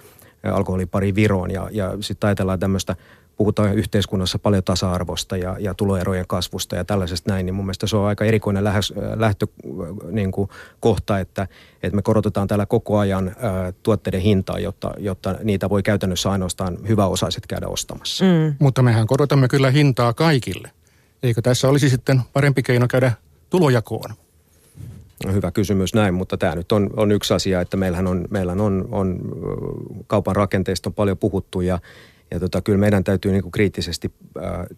alkoholipariin 0.54 1.16
Viroon. 1.16 1.52
Ja, 1.52 1.70
ja 1.72 1.98
sitten 2.02 2.28
ajatellaan 2.28 2.60
tämmöistä 2.60 2.96
puhutaan 3.38 3.76
yhteiskunnassa 3.76 4.40
paljon 4.40 4.64
tasa-arvosta 4.64 5.38
ja, 5.38 5.56
ja 5.60 5.74
tuloerojen 5.74 6.28
kasvusta 6.28 6.76
ja 6.76 6.86
tällaisesta 6.86 7.32
näin, 7.32 7.46
niin 7.46 7.56
mun 7.56 7.66
mielestä 7.66 7.88
se 7.88 7.98
on 7.98 8.08
aika 8.08 8.26
erikoinen 8.26 8.64
lähes, 8.64 8.94
lähtökohta, 9.16 10.12
niin 10.12 10.32
kuin, 10.32 10.50
kohta, 10.80 11.20
että, 11.20 11.48
että 11.84 11.96
me 11.96 12.02
korotetaan 12.02 12.48
täällä 12.48 12.66
koko 12.66 12.98
ajan 12.98 13.36
ää, 13.40 13.74
tuotteiden 13.84 14.22
hintaa, 14.22 14.60
jotta, 14.60 14.92
jotta 14.98 15.36
niitä 15.44 15.70
voi 15.70 15.84
käytännössä 15.84 16.32
ainoastaan 16.32 16.78
hyväosaiset 16.88 17.48
käydä 17.48 17.68
ostamassa. 17.68 18.26
Mm. 18.26 18.56
Mutta 18.60 18.84
mehän 18.84 19.08
korotamme 19.08 19.48
kyllä 19.48 19.72
hintaa 19.72 20.14
kaikille. 20.14 20.72
Eikö 21.24 21.42
tässä 21.42 21.70
olisi 21.70 21.90
sitten 21.90 22.22
parempi 22.34 22.64
keino 22.64 22.88
käydä 22.88 23.12
tulojakoon? 23.50 24.27
Hyvä 25.34 25.52
kysymys 25.52 25.94
näin, 25.94 26.14
mutta 26.14 26.38
tämä 26.38 26.56
nyt 26.56 26.72
on, 26.72 26.90
on 26.96 27.12
yksi 27.12 27.34
asia, 27.34 27.62
että 27.62 27.78
meillähän 27.78 28.08
on, 28.08 28.26
meillähän 28.30 28.62
on, 28.62 28.88
on 28.92 29.20
kaupan 30.08 30.36
rakenteista 30.36 30.90
on 30.90 30.94
paljon 30.94 31.18
puhuttu 31.18 31.62
ja, 31.62 31.80
ja 32.32 32.40
tota, 32.40 32.62
kyllä 32.62 32.80
meidän 32.80 33.04
täytyy 33.04 33.32
niin 33.32 33.42
kuin 33.42 33.52
kriittisesti 33.52 34.12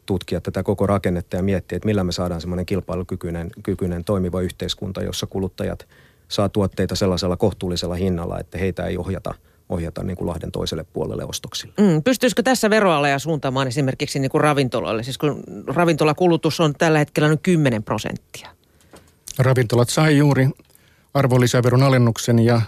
tutkia 0.06 0.42
tätä 0.42 0.64
koko 0.64 0.88
rakennetta 0.88 1.36
ja 1.36 1.44
miettiä, 1.44 1.76
että 1.76 1.86
millä 1.86 2.04
me 2.04 2.12
saadaan 2.12 2.42
semmoinen 2.42 2.66
kilpailukykyinen 2.66 3.50
kykyinen, 3.64 4.04
toimiva 4.04 4.42
yhteiskunta, 4.42 5.04
jossa 5.04 5.28
kuluttajat 5.28 5.88
saa 6.28 6.50
tuotteita 6.50 6.96
sellaisella 6.96 7.38
kohtuullisella 7.38 7.96
hinnalla, 7.96 8.40
että 8.40 8.58
heitä 8.58 8.86
ei 8.86 8.98
ohjata 8.98 9.34
ohjata 9.70 10.04
niin 10.04 10.18
kuin 10.18 10.28
Lahden 10.28 10.52
toiselle 10.52 10.86
puolelle 10.94 11.26
ostoksille. 11.26 11.74
Mm, 11.80 12.04
pystyisikö 12.04 12.44
tässä 12.44 12.70
veroaleja 12.70 13.20
suuntaamaan 13.20 13.68
esimerkiksi 13.68 14.20
niin 14.20 14.32
kuin 14.32 14.42
ravintoloille? 14.42 15.04
Siis 15.04 15.18
kun 15.18 15.44
ravintolakulutus 15.68 16.60
on 16.60 16.74
tällä 16.78 17.00
hetkellä 17.00 17.28
noin 17.28 17.40
10 17.44 17.84
prosenttia. 17.84 18.50
Ravintolat 19.38 19.90
sai 19.90 20.18
juuri 20.18 20.50
arvonlisäveron 21.14 21.84
alennuksen 21.84 22.40
ja 22.40 22.62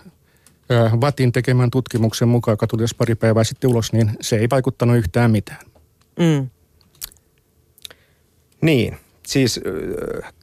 Vatin 1.01 1.31
tekemän 1.31 1.71
tutkimuksen 1.71 2.27
mukaan, 2.27 2.53
joka 2.53 2.67
tuli 2.67 2.83
pari 2.97 3.15
päivää 3.15 3.43
sitten 3.43 3.69
ulos, 3.69 3.93
niin 3.93 4.11
se 4.21 4.35
ei 4.35 4.47
vaikuttanut 4.49 4.97
yhtään 4.97 5.31
mitään. 5.31 5.65
Mm. 6.19 6.49
Niin, 8.61 8.97
siis 9.27 9.59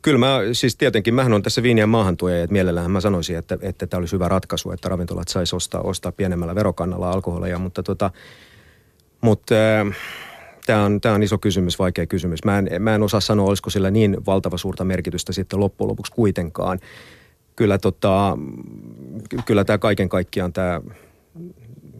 kyllä 0.03 0.19
mä, 0.19 0.41
siis 0.53 0.77
tietenkin 0.77 1.15
mähän 1.15 1.33
on 1.33 1.43
tässä 1.43 1.63
viinien 1.63 1.89
maahantuoja, 1.89 2.43
että 2.43 2.53
mielellään 2.53 2.91
mä 2.91 3.01
sanoisin, 3.01 3.39
että, 3.39 3.59
että 3.63 3.87
tämä 3.87 3.99
olisi 3.99 4.13
hyvä 4.13 4.29
ratkaisu, 4.29 4.71
että 4.71 4.89
ravintolat 4.89 5.29
saisi 5.29 5.57
ostaa, 5.57 5.81
ostaa 5.81 6.13
pienemmällä 6.13 6.55
verokannalla 6.55 7.11
alkoholeja, 7.11 7.59
mutta 7.59 7.83
tota, 7.83 8.11
mutta 9.21 9.55
tämä 10.69 10.85
on, 10.85 11.01
tämä 11.01 11.15
on 11.15 11.23
iso 11.23 11.39
kysymys, 11.39 11.79
vaikea 11.79 12.07
kysymys. 12.07 12.45
Mä 12.45 12.59
en, 12.59 12.69
mä 12.79 12.95
en 12.95 13.03
osaa 13.03 13.21
sanoa, 13.21 13.49
olisiko 13.49 13.71
sillä 13.71 13.91
niin 13.91 14.17
valtava 14.27 14.57
suurta 14.57 14.85
merkitystä 14.85 15.33
sitten 15.33 15.61
loppujen 15.61 15.89
lopuksi 15.89 16.13
kuitenkaan. 16.13 16.79
Kyllä, 17.57 17.79
tota, 17.79 18.39
kyllä 19.45 19.65
tämä 19.65 19.79
kaiken 19.79 20.09
kaikkiaan 20.09 20.53
tämä, 20.53 20.81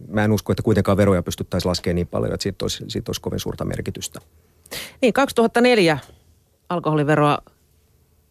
mä 0.09 0.25
en 0.25 0.33
usko, 0.33 0.53
että 0.53 0.63
kuitenkaan 0.63 0.97
veroja 0.97 1.23
pystyttäisiin 1.23 1.71
laskemaan 1.71 1.95
niin 1.95 2.07
paljon, 2.07 2.35
että 2.35 2.43
siitä 2.43 2.65
olisi, 2.65 2.85
siitä 2.89 3.09
olisi 3.09 3.21
kovin 3.21 3.41
suurta 3.41 3.65
merkitystä. 3.65 4.21
Niin, 5.03 5.13
2004 5.13 5.99
alkoholiveroa 6.69 7.39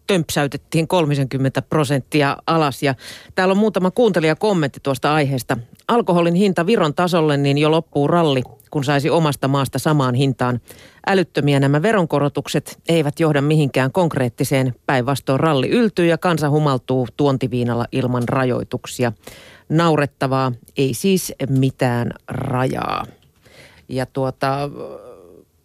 tömpsäytettiin 0.07 0.87
30 0.87 1.61
prosenttia 1.61 2.37
alas. 2.47 2.83
Ja 2.83 2.95
täällä 3.35 3.51
on 3.51 3.57
muutama 3.57 3.91
kuuntelija 3.91 4.35
kommentti 4.35 4.79
tuosta 4.83 5.13
aiheesta. 5.13 5.57
Alkoholin 5.87 6.35
hinta 6.35 6.65
Viron 6.65 6.93
tasolle, 6.93 7.37
niin 7.37 7.57
jo 7.57 7.71
loppuu 7.71 8.07
ralli, 8.07 8.43
kun 8.71 8.83
saisi 8.83 9.09
omasta 9.09 9.47
maasta 9.47 9.79
samaan 9.79 10.15
hintaan. 10.15 10.61
Älyttömiä 11.07 11.59
nämä 11.59 11.81
veronkorotukset 11.81 12.79
eivät 12.89 13.19
johda 13.19 13.41
mihinkään 13.41 13.91
konkreettiseen. 13.91 14.75
Päinvastoin 14.85 15.39
ralli 15.39 15.69
yltyy 15.69 16.05
ja 16.05 16.17
kansa 16.17 16.49
humaltuu 16.49 17.07
tuontiviinalla 17.17 17.85
ilman 17.91 18.29
rajoituksia. 18.29 19.11
Naurettavaa, 19.69 20.51
ei 20.77 20.93
siis 20.93 21.33
mitään 21.49 22.11
rajaa. 22.27 23.05
Ja 23.89 24.05
tuota, 24.05 24.69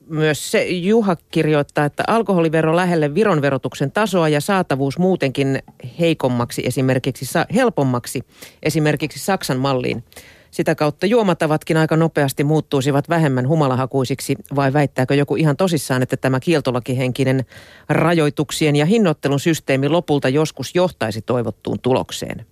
myös 0.08 0.50
se 0.50 0.66
Juha 0.66 1.16
kirjoittaa, 1.30 1.84
että 1.84 2.04
alkoholivero 2.06 2.76
lähelle 2.76 3.14
Viron 3.14 3.42
verotuksen 3.42 3.92
tasoa 3.92 4.28
ja 4.28 4.40
saatavuus 4.40 4.98
muutenkin 4.98 5.62
heikommaksi 6.00 6.62
esimerkiksi, 6.66 7.38
helpommaksi 7.54 8.22
esimerkiksi 8.62 9.18
Saksan 9.18 9.58
malliin. 9.58 10.04
Sitä 10.52 10.74
kautta 10.74 11.06
juomatavatkin 11.06 11.76
aika 11.76 11.96
nopeasti 11.96 12.44
muuttuisivat 12.44 13.08
vähemmän 13.08 13.48
humalahakuisiksi, 13.48 14.36
vai 14.54 14.72
väittääkö 14.72 15.14
joku 15.14 15.36
ihan 15.36 15.56
tosissaan, 15.56 16.02
että 16.02 16.16
tämä 16.16 16.40
kieltolakihenkinen 16.40 17.44
rajoituksien 17.88 18.76
ja 18.76 18.86
hinnoittelun 18.86 19.40
systeemi 19.40 19.88
lopulta 19.88 20.28
joskus 20.28 20.74
johtaisi 20.74 21.22
toivottuun 21.22 21.78
tulokseen? 21.80 22.46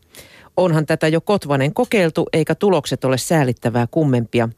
Onhan 0.57 0.87
tätä 0.87 1.09
jo 1.09 1.21
Kotvanen 1.21 1.75
kokeiltu, 1.75 2.27
eikä 2.33 2.55
tulokset 2.55 3.05
ole 3.05 3.19
säälittävää 3.19 3.87
kummempia. 3.91 4.49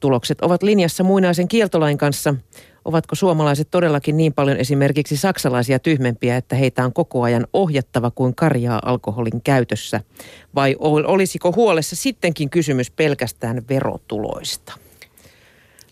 Tulokset 0.00 0.40
ovat 0.40 0.62
linjassa 0.62 1.04
muinaisen 1.04 1.48
kieltolain 1.48 1.98
kanssa. 1.98 2.34
Ovatko 2.84 3.14
suomalaiset 3.14 3.68
todellakin 3.70 4.16
niin 4.16 4.32
paljon 4.32 4.56
esimerkiksi 4.56 5.16
saksalaisia 5.16 5.78
tyhmempiä, 5.78 6.36
että 6.36 6.56
heitä 6.56 6.84
on 6.84 6.92
koko 6.92 7.22
ajan 7.22 7.46
ohjattava 7.52 8.10
kuin 8.10 8.34
karjaa 8.34 8.80
alkoholin 8.84 9.42
käytössä? 9.44 10.00
Vai 10.54 10.76
olisiko 10.80 11.52
huolessa 11.52 11.96
sittenkin 11.96 12.50
kysymys 12.50 12.90
pelkästään 12.90 13.62
verotuloista? 13.68 14.72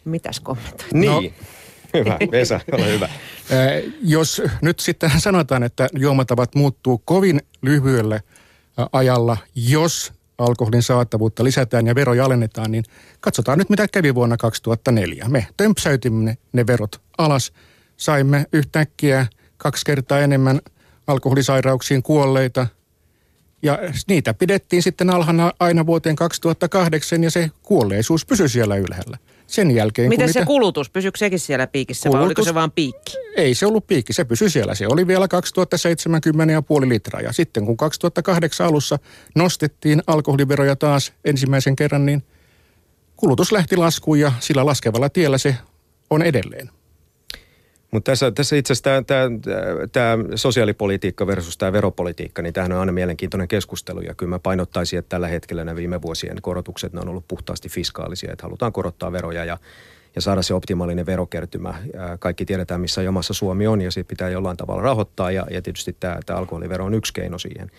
Mitäs 0.05 0.41
kommentoit? 0.41 0.93
Niin. 0.93 1.11
No. 1.11 1.23
Hyvä, 1.95 2.19
Vesa, 2.31 2.61
ole 2.73 2.93
hyvä. 2.93 3.09
Jos 4.03 4.43
nyt 4.63 4.81
sitten 4.81 5.11
sanotaan, 5.19 5.63
että 5.63 5.89
juomatavat 5.93 6.55
muuttuu 6.55 7.03
kovin 7.05 7.41
lyhyelle 7.63 8.23
ajalla, 8.93 9.37
jos 9.55 10.13
alkoholin 10.39 10.83
saatavuutta 10.83 11.45
lisätään 11.45 11.87
ja 11.87 11.95
veroja 11.95 12.25
alennetaan, 12.25 12.71
niin 12.71 12.85
katsotaan 13.21 13.59
nyt 13.59 13.71
mitä 13.71 13.89
kävi 13.93 14.15
vuonna 14.15 14.37
2004. 14.37 15.25
Me 15.29 15.47
tömpsäytimme 15.57 16.39
ne 16.53 16.67
verot 16.67 17.01
alas, 17.19 17.53
saimme 17.97 18.47
yhtäkkiä 18.53 19.27
kaksi 19.57 19.87
kertaa 19.87 20.21
enemmän 20.21 20.61
alkoholisairauksiin 21.07 22.03
kuolleita. 22.03 22.67
Ja 23.63 23.79
niitä 24.09 24.35
pidettiin 24.35 24.83
sitten 24.83 25.11
alhana 25.11 25.53
aina 25.61 25.87
vuoteen 25.87 26.17
2008 26.17 27.25
ja 27.25 27.31
se 27.31 27.51
kuolleisuus 27.63 28.27
pysyi 28.27 28.49
siellä 28.49 28.77
ylhäällä 28.77 29.19
sen 29.49 29.71
jälkeen... 29.71 30.09
Miten 30.09 30.33
se 30.33 30.39
niitä... 30.39 30.47
kulutus, 30.47 30.91
pysyykö 30.91 31.19
sekin 31.19 31.39
siellä 31.39 31.67
piikissä 31.67 32.09
kulutus... 32.09 32.21
vai 32.21 32.27
oliko 32.27 32.45
se 32.45 32.55
vaan 32.55 32.73
piikki? 32.73 33.13
Ei 33.37 33.55
se 33.55 33.67
ollut 33.67 33.87
piikki, 33.87 34.13
se 34.13 34.25
pysyi 34.25 34.51
siellä. 34.51 34.75
Se 34.75 34.87
oli 34.87 35.07
vielä 35.07 35.27
2070,5 36.85 36.89
litraa 36.89 37.21
ja 37.21 37.33
sitten 37.33 37.67
kun 37.67 37.77
2008 37.77 38.67
alussa 38.67 38.99
nostettiin 39.35 40.03
alkoholiveroja 40.07 40.77
taas 40.77 41.13
ensimmäisen 41.25 41.77
kerran, 41.77 42.07
niin 42.07 42.23
kulutus 43.17 43.53
lähti 43.53 43.77
laskuun 43.77 44.21
ja 44.21 44.33
sillä 44.41 44.67
laskevalla 44.67 45.09
tiellä 45.09 45.39
se 45.39 45.57
on 46.11 46.23
edelleen. 46.23 46.71
Mutta 47.91 48.11
tässä, 48.13 48.31
tässä 48.31 48.57
itse 48.57 48.73
asiassa 48.73 48.91
tämä, 49.93 50.19
sosiaalipolitiikka 50.35 51.27
versus 51.27 51.59
tämä 51.59 51.73
veropolitiikka, 51.73 52.43
niin 52.43 52.53
tämähän 52.53 52.73
on 52.73 52.81
aina 52.81 52.93
mielenkiintoinen 52.93 53.49
keskustelu. 53.49 54.01
Ja 54.01 54.15
kyllä 54.15 54.31
mä 54.31 54.39
painottaisin, 54.39 54.99
että 54.99 55.09
tällä 55.09 55.29
hetkellä 55.29 55.65
nämä 55.65 55.77
viime 55.77 56.03
vuosien 56.03 56.43
korotukset, 56.43 56.93
ne 56.93 57.01
on 57.01 57.09
ollut 57.09 57.29
puhtaasti 57.29 57.69
fiskaalisia, 57.69 58.33
että 58.33 58.43
halutaan 58.43 58.73
korottaa 58.73 59.13
veroja 59.13 59.45
ja, 59.45 59.59
ja 60.15 60.21
saada 60.21 60.43
se 60.43 60.55
optimaalinen 60.55 61.07
verokertymä. 61.07 61.75
Kaikki 62.19 62.45
tiedetään, 62.45 62.81
missä 62.81 63.03
jomassa 63.03 63.35
Suomi 63.35 63.67
on 63.67 63.81
ja 63.81 63.91
siitä 63.91 64.09
pitää 64.09 64.29
jollain 64.29 64.57
tavalla 64.57 64.83
rahoittaa 64.83 65.31
ja, 65.31 65.47
ja 65.51 65.63
tietysti 65.63 65.97
tämä, 66.01 66.19
tämä 66.27 66.39
alkoholivero 66.39 66.85
on 66.85 66.95
yksi 66.95 67.13
keino 67.13 67.39
siihen. 67.39 67.71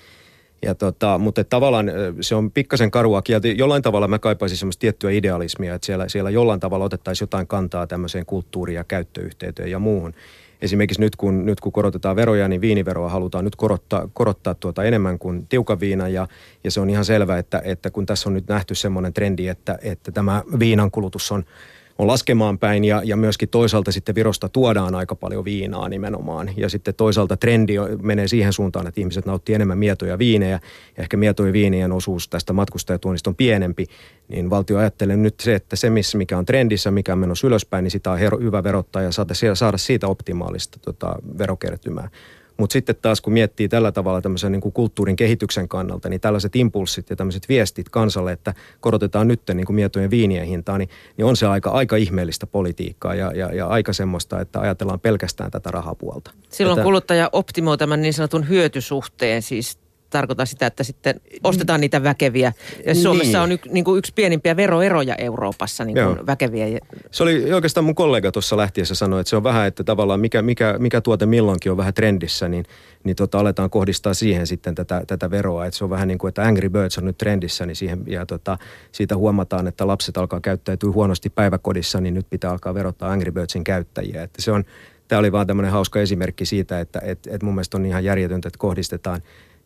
Ja 0.61 0.75
tota, 0.75 1.17
mutta 1.17 1.43
tavallaan 1.43 1.91
se 2.21 2.35
on 2.35 2.51
pikkasen 2.51 2.91
karua 2.91 3.21
kieltä. 3.21 3.47
Jollain 3.47 3.81
tavalla 3.81 4.07
mä 4.07 4.19
kaipaisin 4.19 4.57
semmoista 4.57 4.79
tiettyä 4.79 5.11
idealismia, 5.11 5.75
että 5.75 5.85
siellä, 5.85 6.09
siellä 6.09 6.29
jollain 6.29 6.59
tavalla 6.59 6.85
otettaisiin 6.85 7.23
jotain 7.23 7.47
kantaa 7.47 7.87
tämmöiseen 7.87 8.25
kulttuuriin 8.25 8.75
ja 8.75 8.83
käyttöyhteyteen 8.83 9.71
ja 9.71 9.79
muuhun. 9.79 10.13
Esimerkiksi 10.61 11.01
nyt 11.01 11.15
kun, 11.15 11.45
nyt 11.45 11.59
kun 11.59 11.71
korotetaan 11.71 12.15
veroja, 12.15 12.47
niin 12.47 12.61
viiniveroa 12.61 13.09
halutaan 13.09 13.45
nyt 13.45 13.55
korottaa, 13.55 14.09
korottaa 14.13 14.53
tuota 14.53 14.83
enemmän 14.83 15.19
kuin 15.19 15.47
tiukan 15.47 15.79
viina. 15.79 16.07
Ja, 16.07 16.27
ja 16.63 16.71
se 16.71 16.79
on 16.79 16.89
ihan 16.89 17.05
selvä, 17.05 17.37
että, 17.37 17.61
että 17.65 17.91
kun 17.91 18.05
tässä 18.05 18.29
on 18.29 18.33
nyt 18.33 18.47
nähty 18.47 18.75
semmoinen 18.75 19.13
trendi, 19.13 19.47
että, 19.47 19.79
että 19.81 20.11
tämä 20.11 20.43
viinan 20.59 20.91
kulutus 20.91 21.31
on– 21.31 21.43
on 21.99 22.07
laskemaan 22.07 22.59
päin 22.59 22.85
ja, 22.85 23.01
ja 23.05 23.17
myöskin 23.17 23.49
toisaalta 23.49 23.91
sitten 23.91 24.15
Virosta 24.15 24.49
tuodaan 24.49 24.95
aika 24.95 25.15
paljon 25.15 25.45
viinaa 25.45 25.89
nimenomaan. 25.89 26.49
Ja 26.57 26.69
sitten 26.69 26.95
toisaalta 26.95 27.37
trendi 27.37 27.73
menee 28.01 28.27
siihen 28.27 28.53
suuntaan, 28.53 28.87
että 28.87 29.01
ihmiset 29.01 29.25
nauttii 29.25 29.55
enemmän 29.55 29.77
mietoja 29.77 30.17
viinejä 30.17 30.59
ja 30.97 31.03
ehkä 31.03 31.17
mietojen 31.17 31.53
viinien 31.53 31.91
osuus 31.91 32.29
tästä 32.29 32.53
matkustajatuonnista 32.53 33.29
on 33.29 33.35
pienempi. 33.35 33.85
Niin 34.27 34.49
valtio 34.49 34.77
ajattelee 34.77 35.17
nyt 35.17 35.39
se, 35.39 35.55
että 35.55 35.75
se 35.75 35.91
mikä 36.15 36.37
on 36.37 36.45
trendissä, 36.45 36.91
mikä 36.91 37.13
on 37.13 37.19
menossa 37.19 37.47
ylöspäin, 37.47 37.83
niin 37.83 37.91
sitä 37.91 38.11
on 38.11 38.19
hyvä 38.19 38.63
verottaa 38.63 39.01
ja 39.01 39.11
saada 39.53 39.77
siitä 39.77 40.07
optimaalista 40.07 40.79
tota, 40.79 41.15
verokertymää. 41.37 42.09
Mutta 42.59 42.73
sitten 42.73 42.95
taas 43.01 43.21
kun 43.21 43.33
miettii 43.33 43.69
tällä 43.69 43.91
tavalla 43.91 44.21
tämmöisen 44.21 44.51
niin 44.51 44.61
kuin 44.61 44.73
kulttuurin 44.73 45.15
kehityksen 45.15 45.67
kannalta, 45.67 46.09
niin 46.09 46.21
tällaiset 46.21 46.55
impulssit 46.55 47.09
ja 47.09 47.15
tämmöiset 47.15 47.49
viestit 47.49 47.89
kansalle, 47.89 48.31
että 48.31 48.53
korotetaan 48.79 49.27
nyt 49.27 49.41
niin 49.53 49.65
kuin 49.65 49.75
mietojen 49.75 50.09
viinien 50.09 50.47
hintaa, 50.47 50.77
niin, 50.77 50.89
niin 51.17 51.25
on 51.25 51.35
se 51.35 51.47
aika, 51.47 51.69
aika 51.69 51.95
ihmeellistä 51.95 52.47
politiikkaa 52.47 53.15
ja, 53.15 53.31
ja, 53.35 53.53
ja 53.53 53.67
aika 53.67 53.93
semmoista, 53.93 54.41
että 54.41 54.59
ajatellaan 54.59 54.99
pelkästään 54.99 55.51
tätä 55.51 55.71
rahapuolta. 55.71 56.31
Silloin 56.49 56.79
että, 56.79 56.83
kuluttaja 56.83 57.29
optimoi 57.31 57.77
tämän 57.77 58.01
niin 58.01 58.13
sanotun 58.13 58.49
hyötysuhteen, 58.49 59.41
siis 59.41 59.77
tarkoita 60.09 60.45
sitä, 60.45 60.67
että 60.67 60.83
sitten 60.83 61.21
ostetaan 61.43 61.81
niitä 61.81 62.03
väkeviä. 62.03 62.53
Ja 62.85 62.95
Suomessa 62.95 63.37
niin. 63.37 63.43
on 63.43 63.51
y, 63.51 63.71
niin 63.71 63.83
kuin 63.83 63.97
yksi 63.97 64.11
pienimpiä 64.15 64.55
veroeroja 64.55 65.15
Euroopassa 65.15 65.85
niin 65.85 65.97
kuin 66.05 66.25
väkeviä. 66.27 66.79
Se 67.11 67.23
oli 67.23 67.53
oikeastaan 67.53 67.85
mun 67.85 67.95
kollega 67.95 68.31
tuossa 68.31 68.57
lähtiessä 68.57 68.95
sanoi, 68.95 69.19
että 69.19 69.29
se 69.29 69.35
on 69.35 69.43
vähän, 69.43 69.67
että 69.67 69.83
tavallaan 69.83 70.19
mikä, 70.19 70.41
mikä, 70.41 70.75
mikä 70.79 71.01
tuote 71.01 71.25
milloinkin 71.25 71.71
on 71.71 71.77
vähän 71.77 71.93
trendissä, 71.93 72.47
niin, 72.47 72.65
niin 73.03 73.15
tota, 73.15 73.39
aletaan 73.39 73.69
kohdistaa 73.69 74.13
siihen 74.13 74.47
sitten 74.47 74.75
tätä, 74.75 75.03
tätä 75.07 75.31
veroa. 75.31 75.65
Että 75.65 75.77
se 75.77 75.83
on 75.83 75.89
vähän 75.89 76.07
niin 76.07 76.17
kuin, 76.17 76.29
että 76.29 76.43
Angry 76.43 76.69
Birds 76.69 76.97
on 76.97 77.05
nyt 77.05 77.17
trendissä, 77.17 77.65
niin 77.65 77.75
siihen, 77.75 78.03
ja 78.07 78.25
tota, 78.25 78.57
siitä 78.91 79.17
huomataan, 79.17 79.67
että 79.67 79.87
lapset 79.87 80.17
alkaa 80.17 80.41
käyttäytyä 80.41 80.91
huonosti 80.91 81.29
päiväkodissa, 81.29 82.01
niin 82.01 82.13
nyt 82.13 82.29
pitää 82.29 82.51
alkaa 82.51 82.73
verottaa 82.73 83.11
Angry 83.11 83.31
Birdsin 83.31 83.63
käyttäjiä. 83.63 84.23
Että 84.23 84.41
se 84.41 84.51
on, 84.51 84.63
Tämä 85.09 85.19
oli 85.19 85.31
vaan 85.31 85.47
tämmöinen 85.47 85.71
hauska 85.71 85.99
esimerkki 85.99 86.45
siitä, 86.45 86.79
että 86.79 87.01
et, 87.03 87.19
et 87.27 87.43
mun 87.43 87.55
mielestä 87.55 87.77
on 87.77 87.85
ihan 87.85 88.03
järjetöntä, 88.03 88.47
että 88.47 88.57
kohdistetaan 88.57 89.21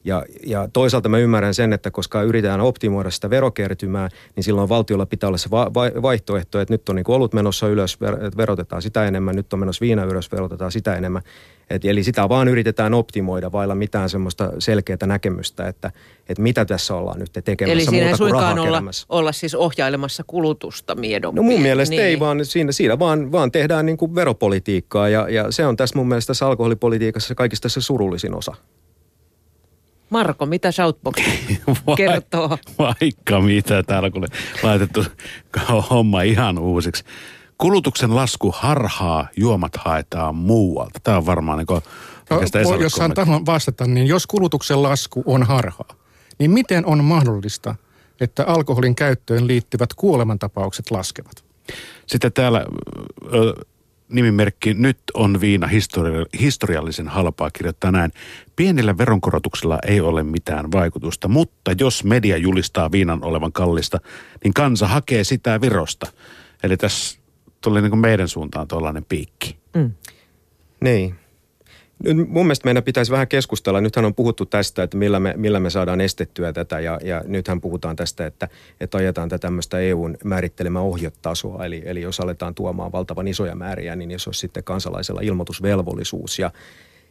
ja, 0.05 0.25
ja 0.45 0.67
toisaalta 0.74 1.10
mä 1.10 1.17
ymmärrän 1.17 1.53
sen, 1.53 1.74
että 1.74 1.91
koska 1.91 2.22
yritetään 2.22 2.62
optimoida 2.62 3.12
sitä 3.12 3.29
verokertymää, 3.29 4.10
niin 4.36 4.43
silloin 4.43 4.69
valtiolla 4.69 5.05
pitää 5.05 5.27
olla 5.27 5.38
se 5.38 5.51
va- 5.51 5.72
va- 5.74 6.01
vaihtoehto, 6.01 6.60
että 6.60 6.74
nyt 6.74 6.89
on 6.89 6.95
niin 6.95 7.05
ollut 7.07 7.33
menossa 7.33 7.67
ylös, 7.67 7.98
verotetaan 8.38 8.81
sitä 8.81 9.05
enemmän, 9.05 9.36
nyt 9.36 9.53
on 9.53 9.60
menossa 9.60 9.81
viina 9.81 10.03
ylös, 10.03 10.31
verotetaan 10.31 10.72
sitä 10.72 10.95
enemmän. 10.95 11.22
Et, 11.69 11.86
eli 11.86 12.03
sitä 12.03 12.29
vaan 12.29 12.48
yritetään 12.48 12.93
optimoida 12.93 13.51
vailla 13.51 13.75
mitään 13.75 14.10
semmoista 14.10 14.51
selkeää 14.60 14.98
näkemystä, 15.05 15.67
että, 15.67 15.91
että 16.29 16.43
mitä 16.43 16.65
tässä 16.65 16.95
ollaan 16.95 17.19
nyt 17.19 17.31
tekemässä 17.43 17.74
Eli 17.74 17.86
siinä 17.86 18.10
ei 18.10 18.17
suinkaan 18.17 18.60
olla, 18.60 18.83
olla 19.10 19.31
siis 19.31 19.55
ohjailemassa 19.55 20.24
kulutusta 20.27 20.95
miedommin. 20.95 21.36
No 21.45 21.51
mun 21.51 21.62
mielestä 21.62 21.95
niin. 21.95 22.05
ei, 22.05 22.19
vaan 22.19 22.45
siinä, 22.45 22.72
siinä 22.72 23.00
vaan, 23.00 23.31
vaan 23.31 23.51
tehdään 23.51 23.86
niin 23.86 23.98
kuin 23.98 24.15
veropolitiikkaa 24.15 25.10
ja, 25.10 25.29
ja 25.29 25.51
se 25.51 25.65
on 25.65 25.75
tässä 25.75 25.98
mun 25.98 26.07
mielestä 26.07 26.27
tässä 26.27 26.48
alkoholipolitiikassa 26.48 27.36
kaikista 27.36 27.69
se 27.69 27.81
surullisin 27.81 28.36
osa. 28.36 28.55
Marko, 30.13 30.46
mitä 30.46 30.72
Shoutbox 30.72 31.15
kertoo? 31.98 32.58
Vaikka 32.79 33.41
mitä, 33.41 33.84
täällä 33.84 34.12
kun 34.12 34.27
laitettu 34.63 35.05
homma 35.89 36.22
ihan 36.22 36.60
uusiksi. 36.60 37.03
Kulutuksen 37.58 38.15
lasku 38.15 38.53
harhaa, 38.58 39.27
juomat 39.38 39.77
haetaan 39.77 40.36
muualta. 40.36 41.00
Tämä 41.03 41.17
on 41.17 41.25
varmaan 41.25 41.58
niin 41.58 41.67
kuin, 41.67 41.82
no, 42.29 42.41
Jos 42.82 42.91
saan 42.91 43.13
tähän 43.13 43.46
vastata, 43.46 43.86
niin 43.86 44.08
jos 44.08 44.27
kulutuksen 44.27 44.84
lasku 44.84 45.24
on 45.25 45.43
harhaa, 45.43 45.96
niin 46.39 46.51
miten 46.51 46.86
on 46.86 47.03
mahdollista, 47.03 47.75
että 48.22 48.46
alkoholin 48.46 48.96
käyttöön 48.96 49.48
liittyvät 49.48 49.93
kuolemantapaukset 49.93 50.91
laskevat? 50.91 51.43
Sitten 52.08 52.34
täällä 52.34 52.65
nimimerkki 54.13 54.74
Nyt 54.74 55.00
on 55.13 55.41
viina 55.41 55.67
histori- 55.67 56.39
historiallisen 56.39 57.08
halpaa 57.08 57.51
kirjoittaa 57.51 57.91
näin. 57.91 58.12
Pienillä 58.55 58.98
veronkorotuksilla 58.98 59.79
ei 59.88 60.01
ole 60.01 60.24
mitään 60.24 60.72
vaikutusta, 60.72 61.27
mutta 61.27 61.72
jos 61.79 62.03
media 62.03 62.38
julistaa 62.38 62.91
viinan 62.91 63.24
olevan 63.24 63.51
kallista, 63.51 64.00
niin 64.43 64.53
kansa 64.53 64.88
hakee 64.88 65.24
sitä 65.24 65.62
virosta. 65.62 66.12
Eli 66.63 66.77
tässä 66.77 67.20
tuli 67.62 67.82
niin 67.82 67.91
kuin 67.91 68.00
meidän 68.00 68.27
suuntaan 68.27 68.67
tuollainen 68.67 69.05
piikki. 69.10 69.58
Mm. 69.75 69.91
Niin. 70.82 71.15
Nyt 72.03 72.29
mun 72.29 72.45
mielestä 72.45 72.67
meidän 72.67 72.83
pitäisi 72.83 73.12
vähän 73.12 73.27
keskustella. 73.27 73.81
Nythän 73.81 74.05
on 74.05 74.15
puhuttu 74.15 74.45
tästä, 74.45 74.83
että 74.83 74.97
millä 74.97 75.19
me, 75.19 75.33
millä 75.38 75.59
me 75.59 75.69
saadaan 75.69 76.01
estettyä 76.01 76.53
tätä 76.53 76.79
ja, 76.79 77.00
ja 77.03 77.21
nythän 77.25 77.62
puhutaan 77.62 77.95
tästä, 77.95 78.25
että, 78.25 78.50
että 78.79 78.97
ajetaan 78.97 79.29
tätä 79.29 79.41
tämmöistä 79.41 79.79
EUn 79.79 80.17
määrittelemää 80.23 80.81
ohjetasoa. 80.81 81.65
Eli, 81.65 81.81
eli 81.85 82.01
jos 82.01 82.19
aletaan 82.19 82.55
tuomaan 82.55 82.91
valtavan 82.91 83.27
isoja 83.27 83.55
määriä, 83.55 83.95
niin 83.95 84.12
jos 84.12 84.27
olisi 84.27 84.39
sitten 84.39 84.63
kansalaisella 84.63 85.21
ilmoitusvelvollisuus 85.21 86.39
ja 86.39 86.51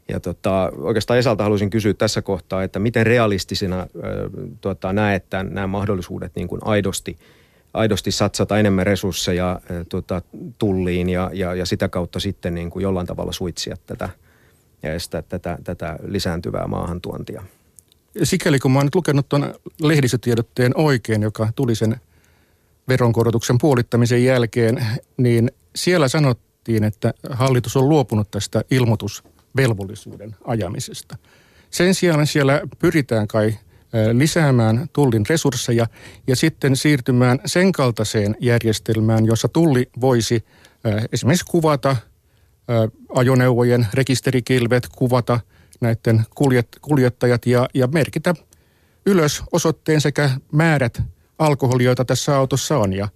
ja 0.08 0.20
tota, 0.20 0.72
oikeastaan 0.76 1.18
Esalta 1.18 1.42
haluaisin 1.42 1.70
kysyä 1.70 1.94
tässä 1.94 2.22
kohtaa, 2.22 2.62
että 2.62 2.78
miten 2.78 3.06
realistisena 3.06 3.80
äh, 3.80 3.86
tota, 4.60 4.92
näet 4.92 5.30
tämän, 5.30 5.54
nämä 5.54 5.66
mahdollisuudet 5.66 6.32
niin 6.34 6.48
kuin 6.48 6.60
aidosti, 6.64 7.18
aidosti 7.74 8.10
satsata 8.10 8.58
enemmän 8.58 8.86
resursseja 8.86 9.60
tota, 9.88 10.22
tulliin 10.58 11.08
ja, 11.08 11.30
ja, 11.34 11.54
ja 11.54 11.66
sitä 11.66 11.88
kautta 11.88 12.20
sitten 12.20 12.54
niin 12.54 12.70
kuin 12.70 12.82
jollain 12.82 13.06
tavalla 13.06 13.32
suitsia 13.32 13.76
tätä– 13.86 14.08
ja 14.82 14.94
estää 14.94 15.22
tätä, 15.22 15.58
tätä 15.64 15.98
lisääntyvää 16.02 16.66
maahantuontia. 16.66 17.42
Sikäli 18.22 18.58
kun 18.58 18.72
mä 18.72 18.78
oon 18.78 18.86
nyt 18.86 18.94
lukenut 18.94 19.28
tuon 19.28 19.54
lehdistötiedotteen 19.80 20.72
oikein, 20.76 21.22
joka 21.22 21.48
tuli 21.54 21.74
sen 21.74 21.96
veronkorotuksen 22.88 23.58
puolittamisen 23.58 24.24
jälkeen, 24.24 24.86
niin 25.16 25.50
siellä 25.76 26.08
sanottiin, 26.08 26.84
että 26.84 27.14
hallitus 27.30 27.76
on 27.76 27.88
luopunut 27.88 28.30
tästä 28.30 28.62
ilmoitusvelvollisuuden 28.70 30.36
ajamisesta. 30.44 31.16
Sen 31.70 31.94
sijaan 31.94 32.26
siellä 32.26 32.60
pyritään 32.78 33.28
kai 33.28 33.54
lisäämään 34.12 34.88
tullin 34.92 35.26
resursseja 35.28 35.86
ja 36.26 36.36
sitten 36.36 36.76
siirtymään 36.76 37.40
sen 37.46 37.72
kaltaiseen 37.72 38.36
järjestelmään, 38.40 39.26
jossa 39.26 39.48
tulli 39.48 39.90
voisi 40.00 40.44
esimerkiksi 41.12 41.46
kuvata– 41.50 41.96
ajoneuvojen 43.14 43.87
rekisterikilvet, 43.95 44.88
kuvata 44.88 45.40
näiden 45.81 46.26
kuljet, 46.35 46.69
kuljettajat 46.83 47.47
ja, 47.47 47.69
ja 47.75 47.87
merkitä 47.87 48.35
ylös 49.07 49.42
osoitteen 49.52 50.00
sekä 50.00 50.31
määrät 50.52 51.02
alkoholia, 51.38 51.85
joita 51.85 52.04
tässä 52.04 52.37
autossa 52.37 52.78
on. 52.78 52.92
Ja 52.92 53.09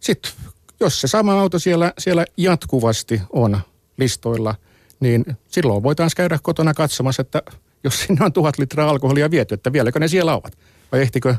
sitten 0.00 0.32
jos 0.80 1.00
se 1.00 1.08
sama 1.08 1.40
auto 1.40 1.58
siellä, 1.58 1.92
siellä 1.98 2.24
jatkuvasti 2.36 3.22
on 3.30 3.60
listoilla, 3.96 4.54
niin 5.00 5.24
silloin 5.48 5.82
voitaisiin 5.82 6.16
käydä 6.16 6.38
kotona 6.42 6.74
katsomassa, 6.74 7.22
että 7.22 7.42
jos 7.84 8.00
sinne 8.00 8.24
on 8.24 8.32
tuhat 8.32 8.58
litraa 8.58 8.90
alkoholia 8.90 9.30
viety, 9.30 9.54
että 9.54 9.72
vieläkö 9.72 10.00
ne 10.00 10.08
siellä 10.08 10.34
ovat. 10.34 10.58
Vai 10.92 11.02
ehtikö 11.02 11.34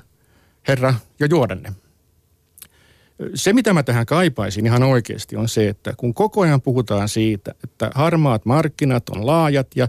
herra 0.68 0.94
jo 1.20 1.28
juoda 1.30 1.56
ne? 1.56 1.74
Se, 3.34 3.54
mitä 3.54 3.74
mä 3.74 3.84
tähän 3.84 4.06
kaipaisin 4.06 4.66
ihan 4.66 4.84
oikeasti, 4.84 5.36
on 5.36 5.50
se, 5.50 5.68
että 5.68 5.94
kun 5.98 6.14
koko 6.14 6.42
ajan 6.42 6.62
puhutaan 6.62 7.10
siitä, 7.10 7.56
että 7.64 7.92
harmaat 7.96 8.46
markkinat 8.46 9.10
on 9.10 9.26
laajat 9.26 9.68
ja 9.76 9.88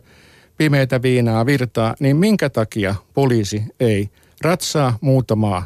pimeitä 0.57 1.03
viinaa 1.03 1.47
virtaa, 1.47 1.95
niin 2.01 2.17
minkä 2.17 2.51
takia 2.51 2.95
poliisi 3.15 3.63
ei 3.81 4.09
ratsaa 4.41 4.99
muutamaa 5.01 5.65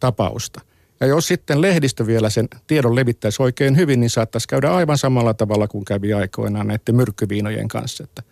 tapausta? 0.00 0.60
Ja 1.00 1.06
jos 1.06 1.26
sitten 1.28 1.62
lehdistö 1.62 2.06
vielä 2.06 2.30
sen 2.30 2.48
tiedon 2.66 2.96
levittäisi 2.96 3.42
oikein 3.42 3.76
hyvin, 3.76 4.00
niin 4.00 4.10
saattaisi 4.10 4.48
käydä 4.48 4.70
aivan 4.70 4.98
samalla 4.98 5.34
tavalla 5.34 5.68
kuin 5.68 5.84
kävi 5.84 6.12
aikoinaan 6.12 6.66
näiden 6.66 6.94
myrkkyviinojen 6.94 7.68
kanssa. 7.68 8.04
Että 8.04 8.22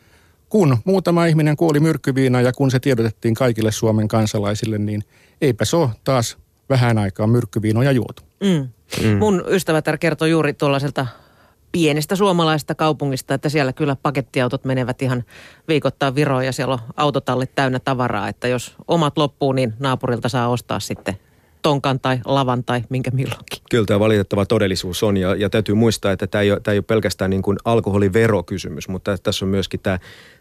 kun 0.48 0.78
muutama 0.84 1.26
ihminen 1.26 1.56
kuoli 1.56 1.80
myrkkyviinaan 1.80 2.44
ja 2.44 2.52
kun 2.52 2.70
se 2.70 2.80
tiedotettiin 2.80 3.34
kaikille 3.34 3.72
Suomen 3.72 4.08
kansalaisille, 4.08 4.78
niin 4.78 5.02
eipä 5.40 5.64
se 5.64 5.76
ole 5.76 5.90
taas 6.04 6.38
vähän 6.68 6.99
aikaa 6.99 7.26
myrkkyviinoja 7.26 7.93
juotu. 7.93 8.23
Mm. 8.41 8.69
Mm. 9.02 9.19
Mun 9.19 9.45
ystävätär 9.49 9.99
kertoi 9.99 10.30
juuri 10.30 10.54
tuollaiselta 10.54 11.06
pienestä 11.73 12.17
suomalaisesta 12.17 12.75
kaupungista, 12.75 13.34
että 13.34 13.49
siellä 13.49 13.73
kyllä 13.73 13.97
pakettiautot 14.02 14.64
menevät 14.64 15.02
ihan 15.02 15.25
viikoittain 15.69 16.14
Viroon 16.14 16.47
ja 16.47 16.52
siellä 16.52 16.75
on 16.75 16.80
autotallit 16.97 17.54
täynnä 17.54 17.78
tavaraa, 17.78 18.28
että 18.28 18.49
jos 18.49 18.75
omat 18.88 19.19
loppuu, 19.19 19.52
niin 19.52 19.75
naapurilta 19.78 20.28
saa 20.28 20.49
ostaa 20.49 20.80
sitten 20.80 21.19
tonkan 21.67 22.00
tai 22.00 22.19
lavan 22.25 22.65
tai 22.65 22.83
minkä 22.89 23.11
milloinkin. 23.11 23.59
Kyllä 23.71 23.87
tämä 23.87 24.00
valitettava 24.00 24.47
todellisuus 24.47 25.02
on 25.02 25.17
ja, 25.17 25.35
ja 25.35 25.50
täytyy 25.50 25.75
muistaa, 25.75 26.13
että 26.13 26.26
tämä 26.26 26.43
ei 26.43 26.50
ole, 26.50 26.61
tämä 26.61 26.73
ei 26.73 26.79
ole 26.79 26.85
pelkästään 26.89 27.31
niin 27.31 27.43
kuin 27.43 27.57
alkoholiverokysymys, 27.65 28.89
mutta 28.89 29.19
tässä 29.19 29.45
on 29.45 29.49
myöskin 29.49 29.81
tämä 29.81 29.99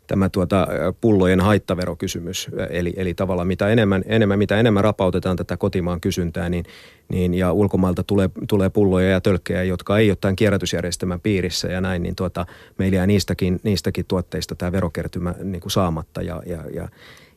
tämä 0.07 0.29
tuota, 0.29 0.67
pullojen 1.01 1.41
haittaverokysymys. 1.41 2.49
Eli, 2.69 2.93
eli 2.97 3.13
tavallaan 3.13 3.47
mitä 3.47 3.69
enemmän, 3.69 4.03
enemmän, 4.05 4.39
mitä 4.39 4.59
enemmän 4.59 4.83
rapautetaan 4.83 5.37
tätä 5.37 5.57
kotimaan 5.57 6.01
kysyntää, 6.01 6.49
niin, 6.49 6.65
niin 7.09 7.33
ja 7.33 7.51
ulkomailta 7.51 8.03
tulee, 8.03 8.29
tulee 8.47 8.69
pulloja 8.69 9.09
ja 9.09 9.21
tölkkejä, 9.21 9.63
jotka 9.63 9.97
ei 9.97 10.09
ole 10.09 10.17
tämän 10.21 10.35
kierrätysjärjestelmän 10.35 11.21
piirissä 11.21 11.67
ja 11.67 11.81
näin, 11.81 12.03
niin 12.03 12.15
tuota, 12.15 12.45
meillä 12.77 12.95
jää 12.95 13.07
niistäkin, 13.07 13.59
niistäkin 13.63 14.05
tuotteista 14.07 14.55
tämä 14.55 14.71
verokertymä 14.71 15.35
niin 15.43 15.61
kuin 15.61 15.71
saamatta 15.71 16.21
ja, 16.21 16.41
ja, 16.45 16.63
ja 16.73 16.89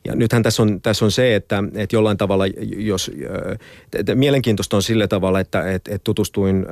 ja 0.05 0.15
nythän 0.15 0.43
tässä 0.43 0.63
on, 0.63 0.81
tässä 0.81 1.05
on 1.05 1.11
se, 1.11 1.35
että, 1.35 1.63
että 1.75 1.95
jollain 1.95 2.17
tavalla, 2.17 2.43
jos, 2.77 3.11
että 3.93 4.15
mielenkiintoista 4.15 4.75
on 4.75 4.83
sillä 4.83 5.07
tavalla, 5.07 5.39
että, 5.39 5.71
että, 5.71 5.95
että 5.95 6.03
tutustuin 6.03 6.65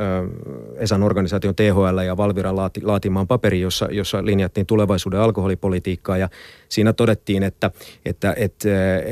Esan 0.76 1.04
organisaation 1.04 1.56
THL 1.56 2.00
ja 2.06 2.18
Valviran 2.18 2.56
laati, 2.56 2.82
laatimaan 2.82 3.28
paperi, 3.28 3.62
jossa, 3.62 3.88
jossa 3.92 4.26
linjattiin 4.26 4.66
tulevaisuuden 4.66 5.20
alkoholipolitiikkaa. 5.20 6.18
Ja 6.18 6.30
siinä 6.70 6.94
todettiin, 6.94 7.44
että, 7.44 7.72
että, 8.06 8.34
että, 8.38 8.70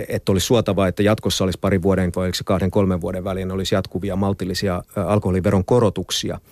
että 0.08 0.32
olisi 0.32 0.46
suotavaa, 0.46 0.88
että 0.88 1.04
jatkossa 1.04 1.44
olisi 1.44 1.60
pari 1.60 1.82
vuoden 1.82 2.12
vai 2.16 2.32
kahden 2.46 2.72
kolmen 2.72 3.02
vuoden 3.02 3.24
väliin 3.24 3.52
olisi 3.52 3.76
jatkuvia 3.76 4.16
maltillisia 4.16 4.84
alkoholiveron 4.96 5.66
korotuksia– 5.66 6.40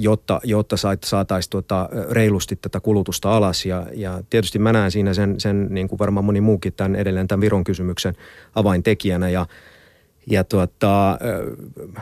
jotta, 0.00 0.40
jotta 0.44 0.76
saataisiin 1.04 1.50
tuota 1.50 1.88
reilusti 2.10 2.56
tätä 2.56 2.80
kulutusta 2.80 3.36
alas. 3.36 3.66
Ja, 3.66 3.86
ja 3.94 4.22
tietysti 4.30 4.58
mä 4.58 4.72
näen 4.72 4.90
siinä 4.90 5.14
sen, 5.14 5.40
sen 5.40 5.66
niin 5.70 5.88
kuin 5.88 5.98
varmaan 5.98 6.24
moni 6.24 6.40
muukin 6.40 6.72
tämän 6.72 6.96
edelleen 6.96 7.28
tämän 7.28 7.40
Viron 7.40 7.64
kysymyksen 7.64 8.14
avaintekijänä. 8.54 9.28
Ja, 9.28 9.46
ja 10.30 10.44
tuota, 10.44 11.18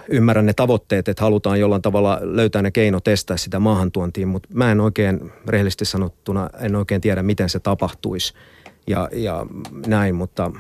ymmärrän 0.09 0.47
ne 0.47 0.53
tavoitteet, 0.53 1.09
että 1.09 1.23
halutaan 1.23 1.61
jollain 1.61 1.83
tavalla 1.83 2.19
löytää 2.23 2.63
ne 2.63 2.71
keino 2.71 3.01
testää 3.01 3.37
sitä 3.37 3.59
maahantuontiin, 3.59 4.29
mutta 4.29 4.49
mä 4.55 4.73
en 4.73 4.81
oikein, 4.81 5.33
rehellisesti 5.47 5.85
sanottuna, 5.85 6.51
en 6.61 6.77
oikein 6.77 7.01
tiedä, 7.01 7.23
miten 7.23 7.49
se 7.49 7.59
tapahtuisi 7.59 8.35
ja, 8.87 9.09
ja 9.13 9.47
näin, 9.87 10.15
mutta 10.15 10.51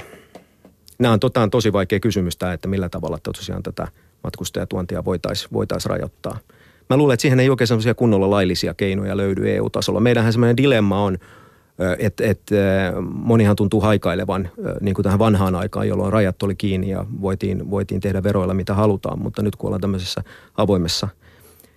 nämä 0.98 1.12
on, 1.12 1.20
tota, 1.20 1.42
on 1.42 1.50
tosi 1.50 1.72
vaikea 1.72 2.00
kysymys 2.00 2.36
tämä, 2.36 2.52
että 2.52 2.68
millä 2.68 2.88
tavalla 2.88 3.18
tosiaan 3.22 3.62
tätä 3.62 3.88
matkustajatuontia 4.24 5.04
voitaisiin 5.04 5.48
voitais 5.52 5.86
rajoittaa– 5.86 6.38
Mä 6.90 6.96
luulen, 6.96 7.14
että 7.14 7.22
siihen 7.22 7.40
ei 7.40 7.50
oikein 7.50 7.68
sellaisia 7.68 7.94
kunnolla 7.94 8.30
laillisia 8.30 8.74
keinoja 8.74 9.16
löydy 9.16 9.56
EU-tasolla. 9.56 10.00
Meidänhän 10.00 10.32
semmoinen 10.32 10.56
dilemma 10.56 11.04
on, 11.04 11.18
että 11.98 12.24
et, 12.24 12.40
monihan 13.00 13.56
tuntuu 13.56 13.80
haikailevan 13.80 14.50
niin 14.80 14.94
kuin 14.94 15.02
tähän 15.02 15.18
vanhaan 15.18 15.54
aikaan, 15.54 15.88
jolloin 15.88 16.12
rajat 16.12 16.42
oli 16.42 16.54
kiinni 16.54 16.90
ja 16.90 17.04
voitiin, 17.20 17.70
voitiin 17.70 18.00
tehdä 18.00 18.22
veroilla 18.22 18.54
mitä 18.54 18.74
halutaan, 18.74 19.18
mutta 19.18 19.42
nyt 19.42 19.56
kun 19.56 19.68
ollaan 19.68 19.80
tämmöisessä 19.80 20.22
avoimessa 20.56 21.08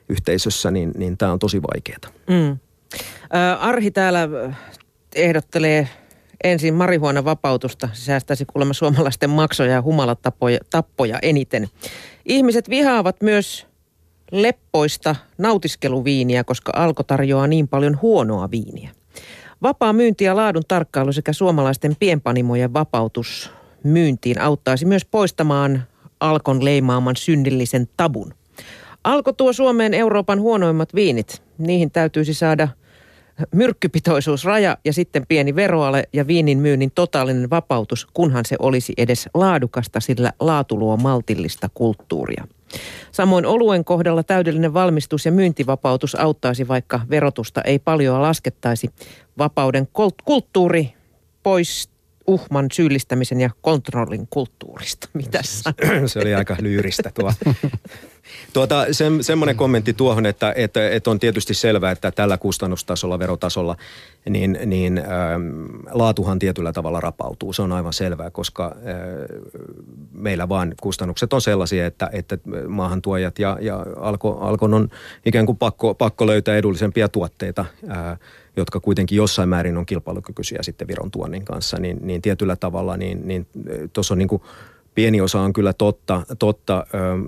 yhteisössä, 0.09 0.71
niin, 0.71 0.91
niin 0.97 1.17
tämä 1.17 1.31
on 1.31 1.39
tosi 1.39 1.61
vaikeaa. 1.61 2.13
Mm. 2.29 2.57
Arhi 3.59 3.91
täällä 3.91 4.29
ehdottelee 5.15 5.89
ensin 6.43 6.73
marihuonan 6.73 7.25
vapautusta. 7.25 7.89
Se 7.93 8.03
säästäisi 8.03 8.45
kuulemma 8.45 8.73
suomalaisten 8.73 9.29
maksoja 9.29 9.71
ja 9.71 9.81
humalatappoja 9.81 10.59
tappoja 10.69 11.19
eniten. 11.21 11.69
Ihmiset 12.25 12.69
vihaavat 12.69 13.21
myös 13.21 13.72
leppoista 14.33 15.15
nautiskeluviiniä, 15.37 16.43
koska 16.43 16.71
Alko 16.75 17.03
tarjoaa 17.03 17.47
niin 17.47 17.67
paljon 17.67 17.99
huonoa 18.01 18.51
viiniä. 18.51 18.89
Vapaa 19.61 19.93
myynti 19.93 20.23
ja 20.23 20.35
laadun 20.35 20.63
tarkkailu 20.67 21.13
sekä 21.13 21.33
suomalaisten 21.33 21.95
pienpanimojen 21.99 22.73
vapautus 22.73 23.51
myyntiin 23.83 24.41
auttaisi 24.41 24.85
myös 24.85 25.05
poistamaan 25.05 25.83
Alkon 26.19 26.65
leimaaman 26.65 27.15
synnillisen 27.15 27.87
tabun. 27.97 28.33
Alko 29.03 29.33
tuo 29.33 29.53
Suomeen 29.53 29.93
Euroopan 29.93 30.41
huonoimmat 30.41 30.95
viinit. 30.95 31.41
Niihin 31.57 31.91
täytyisi 31.91 32.33
saada 32.33 32.67
myrkkypitoisuusraja 33.51 34.77
ja 34.85 34.93
sitten 34.93 35.27
pieni 35.27 35.55
veroale 35.55 36.03
ja 36.13 36.27
viinin 36.27 36.59
myynnin 36.59 36.91
totaalinen 36.95 37.49
vapautus, 37.49 38.07
kunhan 38.13 38.45
se 38.45 38.55
olisi 38.59 38.93
edes 38.97 39.29
laadukasta, 39.33 39.99
sillä 39.99 40.33
laatu 40.39 40.79
luo 40.79 40.97
maltillista 40.97 41.69
kulttuuria. 41.73 42.47
Samoin 43.11 43.45
oluen 43.45 43.85
kohdalla 43.85 44.23
täydellinen 44.23 44.73
valmistus 44.73 45.25
ja 45.25 45.31
myyntivapautus 45.31 46.15
auttaisi, 46.15 46.67
vaikka 46.67 47.01
verotusta 47.09 47.61
ei 47.61 47.79
paljon 47.79 48.21
laskettaisi. 48.21 48.89
Vapauden 49.37 49.87
kulttuuri 50.23 50.93
pois, 51.43 51.89
uhman 52.27 52.67
syyllistämisen 52.73 53.41
ja 53.41 53.49
kontrollin 53.61 54.27
kulttuurista. 54.29 55.09
Mitä 55.13 55.39
Se 56.05 56.19
oli 56.19 56.35
aika 56.35 56.55
lyyristä 56.61 57.11
tuo. 57.13 57.33
Tuota, 58.53 58.85
se, 58.91 59.05
semmoinen 59.21 59.55
kommentti 59.55 59.93
tuohon, 59.93 60.25
että, 60.25 60.53
että, 60.55 60.89
että 60.89 61.11
on 61.11 61.19
tietysti 61.19 61.53
selvää, 61.53 61.91
että 61.91 62.11
tällä 62.11 62.37
kustannustasolla, 62.37 63.19
verotasolla, 63.19 63.75
niin, 64.29 64.59
niin 64.65 64.97
ähm, 64.97 65.65
laatuhan 65.91 66.39
tietyllä 66.39 66.73
tavalla 66.73 66.99
rapautuu. 66.99 67.53
Se 67.53 67.61
on 67.61 67.71
aivan 67.71 67.93
selvää, 67.93 68.31
koska 68.31 68.75
äh, 68.75 68.83
meillä 70.11 70.49
vaan 70.49 70.73
kustannukset 70.81 71.33
on 71.33 71.41
sellaisia, 71.41 71.85
että, 71.85 72.09
että 72.13 72.37
maahantuojat 72.67 73.39
ja, 73.39 73.57
ja 73.61 73.85
alko, 73.97 74.37
Alkon 74.41 74.73
on 74.73 74.89
ikään 75.25 75.45
kuin 75.45 75.57
pakko, 75.57 75.93
pakko 75.93 76.27
löytää 76.27 76.57
edullisempia 76.57 77.09
tuotteita, 77.09 77.65
äh, 77.91 78.19
jotka 78.57 78.79
kuitenkin 78.79 79.15
jossain 79.15 79.49
määrin 79.49 79.77
on 79.77 79.85
kilpailukykyisiä 79.85 80.59
sitten 80.61 80.87
Viron 80.87 81.11
tuonnin 81.11 81.45
kanssa, 81.45 81.77
niin, 81.79 81.97
niin 82.01 82.21
tietyllä 82.21 82.55
tavalla 82.55 82.97
niin, 82.97 83.27
niin 83.27 83.47
tuossa 83.93 84.13
on 84.13 84.17
niin 84.17 84.27
kuin– 84.27 84.41
pieni 84.95 85.21
osa 85.21 85.41
on 85.41 85.53
kyllä 85.53 85.73
totta. 85.73 86.21
totta. 86.39 86.85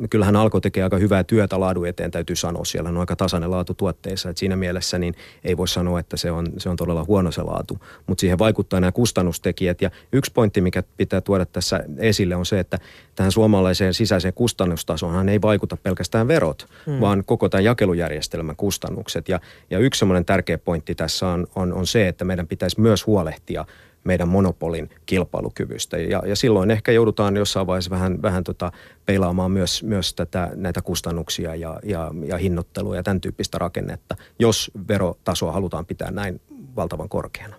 Kyllähän 0.10 0.36
Alko 0.36 0.62
tekee 0.62 0.84
aika 0.84 0.98
hyvää 0.98 1.24
työtä 1.24 1.60
laadun 1.60 1.88
eteen, 1.88 2.12
täytyy 2.12 2.36
sanoa. 2.36 2.66
Siellä 2.66 2.90
on 2.90 2.98
aika 2.98 3.16
tasainen 3.16 3.52
laatu 3.52 3.74
tuotteissa. 3.74 4.30
Et 4.30 4.38
siinä 4.38 4.56
mielessä 4.56 5.00
niin 5.00 5.16
ei 5.44 5.58
voi 5.58 5.68
sanoa, 5.68 6.00
että 6.00 6.18
se 6.18 6.32
on, 6.32 6.48
se 6.58 6.70
on 6.70 6.76
todella 6.76 7.04
huono 7.08 7.32
se 7.32 7.42
laatu. 7.42 7.80
Mutta 8.08 8.22
siihen 8.22 8.40
vaikuttaa 8.40 8.80
nämä 8.80 8.92
kustannustekijät. 8.92 9.82
Ja 9.82 9.92
yksi 10.12 10.32
pointti, 10.32 10.62
mikä 10.62 10.84
pitää 10.98 11.22
tuoda 11.22 11.46
tässä 11.46 11.84
esille, 11.98 12.36
on 12.36 12.46
se, 12.46 12.60
että 12.60 12.80
tähän 13.16 13.32
suomalaiseen 13.32 13.94
sisäiseen 13.94 14.34
kustannustasoonhan 14.34 15.30
ei 15.30 15.42
vaikuta 15.42 15.78
pelkästään 15.78 16.28
verot, 16.28 16.68
hmm. 16.86 17.02
vaan 17.02 17.24
koko 17.26 17.50
tämän 17.50 17.64
jakelujärjestelmän 17.64 18.56
kustannukset. 18.56 19.30
Ja, 19.30 19.40
ja 19.70 19.80
yksi 19.80 20.00
semmoinen 20.00 20.26
tärkeä 20.26 20.58
pointti 20.58 20.96
tässä 20.96 21.28
on, 21.28 21.48
on, 21.56 21.74
on 21.74 21.88
se, 21.88 22.08
että 22.08 22.26
meidän 22.26 22.48
pitäisi 22.48 22.82
myös 22.82 23.08
huolehtia– 23.08 23.66
meidän 24.06 24.28
monopolin 24.28 24.90
kilpailukyvystä. 25.06 25.98
Ja, 25.98 26.24
ja 26.26 26.36
silloin 26.36 26.72
ehkä 26.72 26.92
joudutaan 26.92 27.36
jossain 27.36 27.68
vaiheessa 27.68 27.92
vähän, 27.92 28.22
vähän 28.22 28.44
tota 28.44 28.72
peilaamaan 29.06 29.52
myös, 29.52 29.84
myös 29.84 30.14
tätä, 30.14 30.52
näitä 30.56 30.82
kustannuksia 30.82 31.56
ja, 31.56 31.80
ja, 31.84 32.12
ja 32.26 32.38
hinnoittelua 32.38 32.96
ja 32.96 33.04
tämän 33.04 33.22
tyyppistä 33.22 33.58
rakennetta, 33.58 34.16
jos 34.40 34.72
verotasoa 34.88 35.52
halutaan 35.52 35.86
pitää 35.86 36.12
näin 36.12 36.42
valtavan 36.76 37.10
korkeana. 37.10 37.56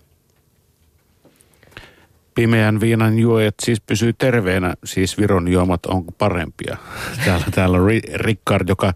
Pimeän 2.35 2.79
viinan 2.79 3.19
juojat 3.19 3.55
siis 3.63 3.81
pysyy 3.81 4.13
terveenä, 4.13 4.73
siis 4.83 5.17
Viron 5.17 5.47
juomat 5.47 5.85
on 5.85 6.05
parempia. 6.17 6.77
Täällä, 7.25 7.45
täällä 7.51 7.77
on 7.77 7.87
Rickard, 8.13 8.69
joka 8.69 8.93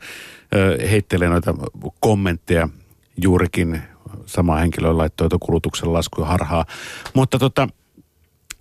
heittelee 0.92 1.30
noita 1.30 1.54
kommentteja 2.00 2.70
juurikin 3.18 3.82
sama 4.26 4.56
henkilö 4.56 4.98
laittoi 4.98 5.30
kulutuksen 5.40 5.94
laskuja 5.94 6.28
harhaa. 6.28 6.66
Mutta 7.14 7.40
tota, 7.40 7.68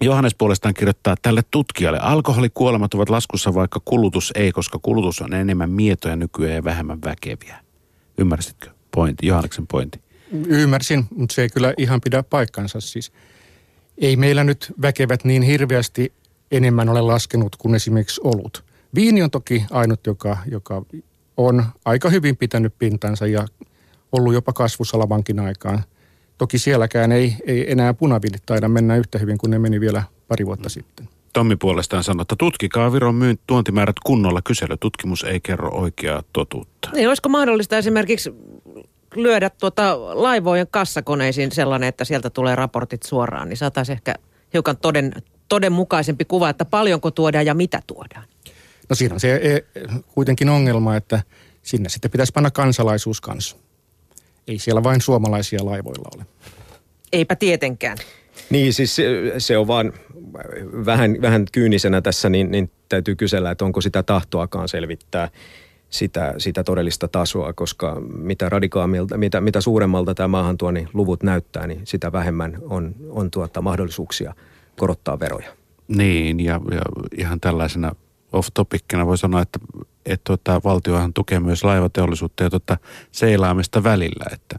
Johannes 0.00 0.34
puolestaan 0.34 0.74
kirjoittaa 0.74 1.14
tälle 1.22 1.42
tutkijalle. 1.50 1.98
Alkoholikuolemat 1.98 2.94
ovat 2.94 3.08
laskussa, 3.10 3.54
vaikka 3.54 3.80
kulutus 3.84 4.32
ei, 4.34 4.52
koska 4.52 4.78
kulutus 4.82 5.20
on 5.20 5.32
enemmän 5.32 5.70
mietoja 5.70 6.16
nykyään 6.16 6.54
ja 6.54 6.64
vähemmän 6.64 6.98
väkeviä. 7.04 7.58
Ymmärsitkö 8.18 8.70
pointti, 8.94 9.26
Johanneksen 9.26 9.66
pointti? 9.66 10.00
Ymmärsin, 10.32 11.04
mutta 11.16 11.34
se 11.34 11.42
ei 11.42 11.48
kyllä 11.48 11.74
ihan 11.76 12.00
pidä 12.00 12.22
paikkansa. 12.22 12.80
Siis 12.80 13.12
ei 13.98 14.16
meillä 14.16 14.44
nyt 14.44 14.72
väkevät 14.82 15.24
niin 15.24 15.42
hirveästi 15.42 16.12
enemmän 16.50 16.88
ole 16.88 17.00
laskenut 17.00 17.56
kuin 17.56 17.74
esimerkiksi 17.74 18.20
olut. 18.24 18.64
Viini 18.94 19.22
on 19.22 19.30
toki 19.30 19.64
ainut, 19.70 20.06
joka, 20.06 20.36
joka 20.46 20.82
on 21.36 21.64
aika 21.84 22.10
hyvin 22.10 22.36
pitänyt 22.36 22.74
pintansa 22.78 23.26
ja 23.26 23.46
ollut 24.12 24.34
jopa 24.34 24.52
kasvussa 24.52 24.98
lavankin 24.98 25.40
aikaan. 25.40 25.84
Toki 26.38 26.58
sielläkään 26.58 27.12
ei, 27.12 27.36
ei 27.46 27.72
enää 27.72 27.94
punaviinit 27.94 28.42
taida 28.46 28.68
mennä 28.68 28.96
yhtä 28.96 29.18
hyvin 29.18 29.38
kuin 29.38 29.50
ne 29.50 29.58
meni 29.58 29.80
vielä 29.80 30.02
pari 30.28 30.46
vuotta 30.46 30.68
mm. 30.68 30.70
sitten. 30.70 31.08
Tommi 31.32 31.56
puolestaan 31.56 32.04
sanoi, 32.04 32.22
että 32.22 32.36
tutkikaa 32.38 32.92
Viron 32.92 33.14
myyn 33.14 33.38
tuontimäärät 33.46 33.96
kunnolla. 34.04 34.42
Kyselytutkimus 34.42 35.24
ei 35.24 35.40
kerro 35.40 35.70
oikeaa 35.72 36.22
totuutta. 36.32 36.90
Niin, 36.94 37.08
olisiko 37.08 37.28
mahdollista 37.28 37.78
esimerkiksi 37.78 38.34
lyödä 39.16 39.50
tuota 39.50 39.98
laivojen 40.22 40.66
kassakoneisiin 40.70 41.52
sellainen, 41.52 41.88
että 41.88 42.04
sieltä 42.04 42.30
tulee 42.30 42.56
raportit 42.56 43.02
suoraan, 43.02 43.48
niin 43.48 43.56
saataisiin 43.56 43.96
ehkä 43.96 44.14
hiukan 44.54 44.76
toden, 44.76 45.12
todenmukaisempi 45.48 46.24
kuva, 46.24 46.48
että 46.48 46.64
paljonko 46.64 47.10
tuodaan 47.10 47.46
ja 47.46 47.54
mitä 47.54 47.82
tuodaan. 47.86 48.24
No 48.88 48.96
siinä 48.96 49.14
on 49.14 49.20
se 49.20 49.34
e, 49.34 49.80
kuitenkin 50.14 50.48
ongelma, 50.48 50.96
että 50.96 51.22
sinne 51.62 51.88
sitten 51.88 52.10
pitäisi 52.10 52.32
panna 52.32 52.50
kansalaisuus 52.50 53.20
kanssa. 53.20 53.56
Ei 54.50 54.58
siellä 54.58 54.82
vain 54.82 55.00
suomalaisia 55.00 55.64
laivoilla 55.64 56.08
ole. 56.16 56.26
Eipä 57.12 57.36
tietenkään. 57.36 57.98
Niin, 58.50 58.72
siis 58.72 58.96
se, 58.96 59.04
se 59.38 59.58
on 59.58 59.66
vaan 59.66 59.92
vähän, 60.86 61.16
vähän 61.22 61.44
kyynisenä 61.52 62.02
tässä, 62.02 62.28
niin, 62.28 62.50
niin 62.50 62.70
täytyy 62.88 63.16
kysellä, 63.16 63.50
että 63.50 63.64
onko 63.64 63.80
sitä 63.80 64.02
tahtoakaan 64.02 64.68
selvittää 64.68 65.28
sitä, 65.90 66.34
sitä 66.38 66.64
todellista 66.64 67.08
tasoa, 67.08 67.52
koska 67.52 68.00
mitä 68.00 68.48
radikaamilta, 68.48 69.18
mitä, 69.18 69.40
mitä 69.40 69.60
suuremmalta 69.60 70.14
tämä 70.14 70.28
maahantuoni 70.28 70.86
luvut 70.94 71.22
näyttää, 71.22 71.66
niin 71.66 71.80
sitä 71.84 72.12
vähemmän 72.12 72.58
on, 72.62 72.94
on 73.08 73.30
tuota 73.30 73.62
mahdollisuuksia 73.62 74.34
korottaa 74.78 75.20
veroja. 75.20 75.48
Niin, 75.88 76.40
ja, 76.40 76.60
ja 76.70 76.82
ihan 77.18 77.40
tällaisena 77.40 77.94
off-topiccina 78.32 79.06
voi 79.06 79.18
sanoa, 79.18 79.42
että, 79.42 79.58
että 80.06 80.24
tuota, 80.24 80.60
valtiohan 80.64 81.12
tukee 81.12 81.40
myös 81.40 81.64
laivateollisuutta 81.64 82.42
ja 82.42 82.50
tuota, 82.50 82.76
seilaamista 83.12 83.84
välillä, 83.84 84.24
että 84.32 84.58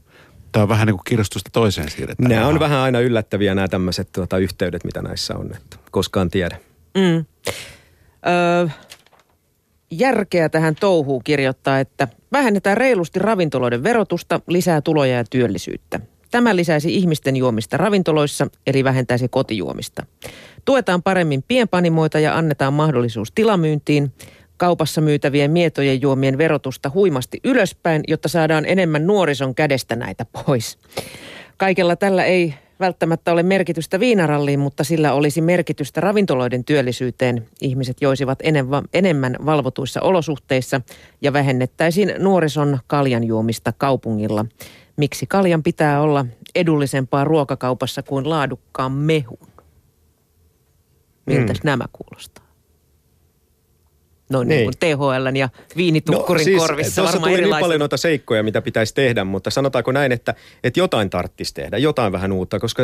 Tämä 0.51 0.63
on 0.63 0.69
vähän 0.69 0.87
niin 0.87 0.95
kuin 0.95 1.05
kirjastosta 1.05 1.49
toiseen 1.53 1.89
siirretään. 1.89 2.29
Nämä 2.29 2.47
on 2.47 2.59
vähän 2.59 2.79
aina 2.79 2.99
yllättäviä 2.99 3.55
nämä 3.55 3.67
tämmöiset 3.67 4.09
tuota, 4.11 4.37
yhteydet, 4.37 4.83
mitä 4.83 5.01
näissä 5.01 5.35
on, 5.35 5.55
että 5.55 5.77
koskaan 5.91 6.29
tiedä. 6.29 6.57
Mm. 6.97 7.25
Öö, 8.27 8.67
järkeä 9.91 10.49
tähän 10.49 10.75
touhuu 10.75 11.19
kirjoittaa, 11.19 11.79
että 11.79 12.07
vähennetään 12.31 12.77
reilusti 12.77 13.19
ravintoloiden 13.19 13.83
verotusta, 13.83 14.39
lisää 14.47 14.81
tuloja 14.81 15.15
ja 15.15 15.23
työllisyyttä. 15.29 15.99
Tämä 16.31 16.55
lisäisi 16.55 16.95
ihmisten 16.95 17.35
juomista 17.35 17.77
ravintoloissa, 17.77 18.47
eli 18.67 18.83
vähentäisi 18.83 19.27
kotijuomista. 19.27 20.05
Tuetaan 20.65 21.03
paremmin 21.03 21.43
pienpanimoita 21.47 22.19
ja 22.19 22.37
annetaan 22.37 22.73
mahdollisuus 22.73 23.31
tilamyyntiin. 23.31 24.11
Kaupassa 24.57 25.01
myytävien 25.01 25.51
mietojen 25.51 26.01
juomien 26.01 26.37
verotusta 26.37 26.91
huimasti 26.93 27.39
ylöspäin, 27.43 28.01
jotta 28.07 28.27
saadaan 28.27 28.65
enemmän 28.65 29.07
nuorison 29.07 29.55
kädestä 29.55 29.95
näitä 29.95 30.25
pois. 30.25 30.77
Kaikella 31.57 31.95
tällä 31.95 32.23
ei 32.23 32.53
välttämättä 32.79 33.31
ole 33.31 33.43
merkitystä 33.43 33.99
viinaralliin, 33.99 34.59
mutta 34.59 34.83
sillä 34.83 35.13
olisi 35.13 35.41
merkitystä 35.41 36.01
ravintoloiden 36.01 36.63
työllisyyteen. 36.65 37.47
Ihmiset 37.61 37.97
joisivat 38.01 38.39
enemmän 38.93 39.35
valvotuissa 39.45 40.01
olosuhteissa 40.01 40.81
ja 41.21 41.33
vähennettäisiin 41.33 42.13
nuorison 42.17 42.79
kaljanjuomista 42.87 43.73
kaupungilla. 43.77 44.45
Miksi 44.97 45.25
kaljan 45.27 45.63
pitää 45.63 46.01
olla 46.01 46.25
edullisempaa 46.55 47.23
ruokakaupassa 47.23 48.03
kuin 48.03 48.29
laadukkaan 48.29 48.91
mehun? 48.91 49.50
Miltä 51.25 51.53
mm. 51.53 51.59
nämä 51.63 51.85
kuulostaa? 51.91 52.51
No 54.31 54.43
niin, 54.43 54.69
niin 54.79 54.97
THL 54.97 55.35
ja 55.35 55.49
viinitukkurin 55.77 56.41
no, 56.41 56.43
siis, 56.43 56.61
korvissa 56.61 57.03
varmaan 57.03 57.31
tuli 57.31 57.41
niin 57.41 57.55
paljon 57.59 57.79
noita 57.79 57.97
seikkoja, 57.97 58.43
mitä 58.43 58.61
pitäisi 58.61 58.93
tehdä, 58.93 59.23
mutta 59.23 59.49
sanotaanko 59.49 59.91
näin, 59.91 60.11
että, 60.11 60.35
että 60.63 60.79
jotain 60.79 61.09
tarttisi 61.09 61.53
tehdä, 61.53 61.77
jotain 61.77 62.11
vähän 62.11 62.31
uutta, 62.31 62.59
koska 62.59 62.83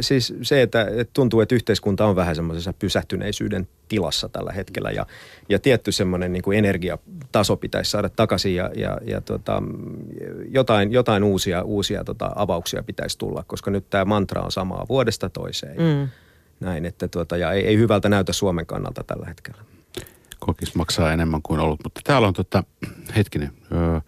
siis 0.00 0.34
se, 0.42 0.62
että, 0.62 0.82
että 0.96 1.10
tuntuu, 1.12 1.40
että 1.40 1.54
yhteiskunta 1.54 2.06
on 2.06 2.16
vähän 2.16 2.36
semmoisessa 2.36 2.72
pysähtyneisyyden 2.72 3.68
tilassa 3.88 4.28
tällä 4.28 4.52
hetkellä 4.52 4.90
ja, 4.90 5.06
ja 5.48 5.58
tietty 5.58 5.92
semmoinen 5.92 6.32
niin 6.32 6.42
kuin 6.42 6.58
energiataso 6.58 7.56
pitäisi 7.56 7.90
saada 7.90 8.08
takaisin 8.08 8.54
ja, 8.54 8.70
ja, 8.76 8.98
ja 9.04 9.20
tota, 9.20 9.62
jotain, 10.50 10.92
jotain 10.92 11.24
uusia, 11.24 11.62
uusia 11.62 12.04
tota, 12.04 12.30
avauksia 12.34 12.82
pitäisi 12.82 13.18
tulla, 13.18 13.44
koska 13.46 13.70
nyt 13.70 13.90
tämä 13.90 14.04
mantra 14.04 14.42
on 14.42 14.52
samaa 14.52 14.86
vuodesta 14.88 15.28
toiseen. 15.30 15.76
Mm. 15.78 16.08
Näin, 16.60 16.84
että 16.84 17.08
tuota, 17.08 17.36
ja 17.36 17.52
ei, 17.52 17.66
ei 17.66 17.76
hyvältä 17.76 18.08
näytä 18.08 18.32
Suomen 18.32 18.66
kannalta 18.66 19.04
tällä 19.04 19.26
hetkellä 19.26 19.62
kokis 20.38 20.74
maksaa 20.74 21.12
enemmän 21.12 21.42
kuin 21.42 21.60
ollut. 21.60 21.80
Mutta 21.84 22.00
täällä 22.04 22.28
on 22.28 22.34
tota, 22.34 22.64
hetkinen, 23.16 23.52
öö, 23.72 24.00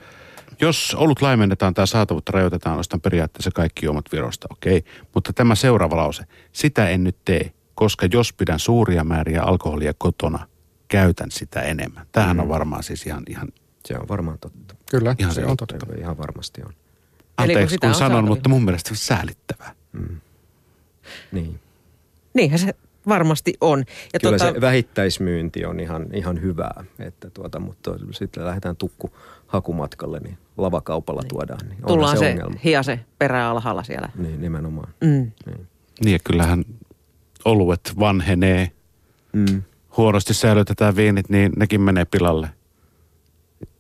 jos 0.61 0.97
olut 0.99 1.23
laimennetaan 1.23 1.75
tai 1.75 1.87
saatavuutta 1.87 2.33
rajoitetaan, 2.33 2.79
ostan 2.79 3.01
periaatteessa 3.01 3.51
kaikki 3.51 3.87
juomat 3.87 4.05
Virosta, 4.13 4.47
okei. 4.51 4.79
Okay. 4.79 4.93
Mutta 5.15 5.33
tämä 5.33 5.55
seuraava 5.55 5.97
lause, 5.97 6.25
sitä 6.53 6.89
en 6.89 7.05
nyt 7.05 7.17
tee, 7.25 7.53
koska 7.75 8.09
jos 8.13 8.33
pidän 8.33 8.59
suuria 8.59 9.05
määriä 9.05 9.43
alkoholia 9.43 9.93
kotona, 9.99 10.49
käytän 10.89 11.31
sitä 11.31 11.61
enemmän. 11.61 12.07
Tämähän 12.13 12.37
mm. 12.37 12.41
on 12.41 12.49
varmaan 12.49 12.83
siis 12.83 13.07
ihan, 13.07 13.23
ihan... 13.29 13.49
Se 13.85 13.95
on 13.99 14.09
varmaan 14.09 14.39
totta. 14.39 14.75
Kyllä, 14.91 15.15
ihan 15.19 15.35
se 15.35 15.47
on 15.47 15.57
totta. 15.57 15.87
Ihan 15.99 16.19
varmasti 16.19 16.63
on. 16.67 16.73
Anteeksi, 17.37 17.79
kun, 17.79 17.89
kun 17.89 17.99
sanon, 17.99 18.25
mutta 18.25 18.49
mun 18.49 18.65
mielestä 18.65 18.91
on 18.91 18.97
säälittävää. 18.97 19.75
Mm. 19.93 20.21
Niin. 21.33 21.61
Niinhän 22.39 22.59
se 22.59 22.75
varmasti 23.09 23.55
on. 23.61 23.79
Ja 24.13 24.21
Kyllä 24.21 24.39
tuota, 24.39 24.55
se 24.55 24.61
vähittäismyynti 24.61 25.65
on 25.65 25.81
ihan, 25.81 26.07
ihan 26.13 26.41
hyvää, 26.41 26.85
että 26.99 27.31
tuota, 27.31 27.61
mutta 27.61 27.91
sitten 28.11 28.45
lähdetään 28.45 28.77
tukku 28.77 29.11
hakumatkalle, 29.47 30.19
niin 30.19 30.39
lavakaupalla 30.57 31.21
niin. 31.23 31.29
tuodaan. 31.29 31.69
Niin 31.69 31.79
Tullaan 31.87 32.19
se, 32.19 32.37
se 32.53 32.59
hiase 32.65 33.01
perä 33.19 33.51
alhaalla 33.51 33.83
siellä. 33.83 34.09
Niin, 34.19 34.41
nimenomaan. 34.41 34.89
Mm. 35.01 35.33
Niin. 35.47 35.67
niin 36.05 36.13
ja 36.13 36.19
kyllähän 36.25 36.65
oluet 37.45 37.93
vanhenee, 37.99 38.71
mm. 39.33 39.63
huonosti 39.97 40.35
säilytetään 40.35 40.97
viinit, 40.97 41.29
niin 41.29 41.53
nekin 41.57 41.81
menee 41.81 42.05
pilalle. 42.05 42.49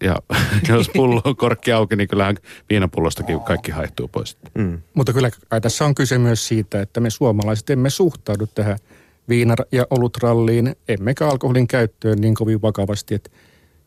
Ja 0.02 0.16
jos 0.68 0.90
pullo 0.94 1.20
on 1.24 1.36
korkki 1.36 1.72
auki, 1.72 1.96
niin 1.96 2.08
kyllähän 2.08 2.36
viinapullostakin 2.70 3.40
kaikki 3.40 3.70
haihtuu 3.70 4.08
pois. 4.08 4.36
Mm. 4.54 4.78
Mutta 4.94 5.12
kyllä 5.12 5.30
kai 5.48 5.60
tässä 5.60 5.84
on 5.84 5.94
kyse 5.94 6.18
myös 6.18 6.48
siitä, 6.48 6.80
että 6.80 7.00
me 7.00 7.10
suomalaiset 7.10 7.70
emme 7.70 7.90
suhtaudu 7.90 8.46
tähän 8.46 8.78
viina- 9.28 9.54
ja 9.72 9.86
olutralliin, 9.90 10.76
emmekä 10.88 11.28
alkoholin 11.28 11.68
käyttöön 11.68 12.20
niin 12.20 12.34
kovin 12.34 12.62
vakavasti, 12.62 13.14
että 13.14 13.30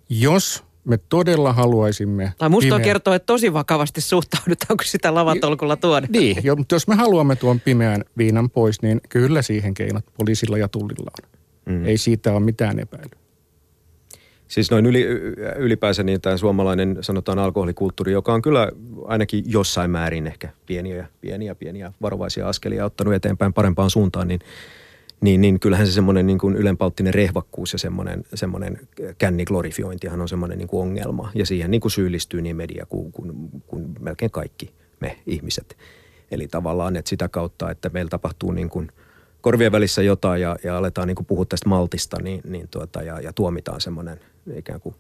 jos 0.09 0.63
me 0.85 0.97
todella 0.97 1.53
haluaisimme... 1.53 2.33
Tai 2.37 2.49
musta 2.49 2.65
pimeän... 2.65 2.81
on 2.81 2.81
kertoa, 2.81 3.15
että 3.15 3.25
tosi 3.25 3.53
vakavasti 3.53 4.01
suhtaudutaan, 4.01 4.77
kun 4.77 4.85
sitä 4.85 5.15
lavatolkulla 5.15 5.75
tuoda. 5.75 6.07
Niin, 6.09 6.37
jo, 6.43 6.55
mutta 6.55 6.75
jos 6.75 6.87
me 6.87 6.95
haluamme 6.95 7.35
tuon 7.35 7.59
pimeän 7.59 8.03
viinan 8.17 8.49
pois, 8.49 8.81
niin 8.81 9.01
kyllä 9.09 9.41
siihen 9.41 9.73
keinot 9.73 10.05
poliisilla 10.17 10.57
ja 10.57 10.67
tullilla 10.67 11.11
on. 11.23 11.29
Mm. 11.65 11.85
Ei 11.85 11.97
siitä 11.97 12.31
ole 12.31 12.39
mitään 12.39 12.79
epäilyä. 12.79 13.20
Siis 14.51 14.71
noin 14.71 14.85
yli, 14.85 15.03
ylipäänsä 15.57 16.03
niin 16.03 16.21
tämä 16.21 16.37
suomalainen 16.37 16.97
sanotaan 17.01 17.39
alkoholikulttuuri, 17.39 18.11
joka 18.11 18.33
on 18.33 18.41
kyllä 18.41 18.71
ainakin 19.05 19.43
jossain 19.47 19.91
määrin 19.91 20.27
ehkä 20.27 20.49
pieniä, 20.65 21.07
pieniä, 21.21 21.55
pieniä 21.55 21.93
varovaisia 22.01 22.47
askelia 22.49 22.85
ottanut 22.85 23.13
eteenpäin 23.13 23.53
parempaan 23.53 23.89
suuntaan, 23.89 24.27
niin, 24.27 24.39
niin, 25.21 25.41
niin 25.41 25.59
kyllähän 25.59 25.87
se 25.87 25.93
semmoinen 25.93 26.27
niin 26.27 26.37
kuin 26.37 26.55
ylenpalttinen 26.55 27.13
rehvakkuus 27.13 27.73
ja 27.73 27.79
semmoinen, 27.79 28.23
semmoinen 28.33 28.79
känniglorifiointihan 29.17 30.21
on 30.21 30.29
semmoinen 30.29 30.57
niin 30.57 30.67
kuin 30.67 30.81
ongelma. 30.81 31.31
Ja 31.35 31.45
siihen 31.45 31.71
niin 31.71 31.81
kuin 31.81 31.91
syyllistyy 31.91 32.41
niin 32.41 32.55
media 32.55 32.85
kuin, 32.85 33.11
kuin, 33.11 33.33
kuin 33.67 33.95
melkein 33.99 34.31
kaikki 34.31 34.71
me 34.99 35.17
ihmiset. 35.27 35.77
Eli 36.31 36.47
tavallaan, 36.47 36.95
että 36.95 37.09
sitä 37.09 37.29
kautta, 37.29 37.71
että 37.71 37.89
meillä 37.89 38.09
tapahtuu 38.09 38.51
niin 38.51 38.69
kuin– 38.69 38.91
korvien 39.41 39.71
välissä 39.71 40.01
jotain 40.01 40.41
ja, 40.41 40.55
ja 40.63 40.77
aletaan 40.77 41.07
niin 41.07 41.25
puhua 41.27 41.45
tästä 41.45 41.69
maltista 41.69 42.21
niin, 42.21 42.41
niin 42.47 42.67
tuota, 42.67 43.01
ja, 43.01 43.19
ja 43.19 43.33
tuomitaan 43.33 43.81
semmoinen 43.81 44.19
ikään 44.55 44.81
kuin 44.81 44.95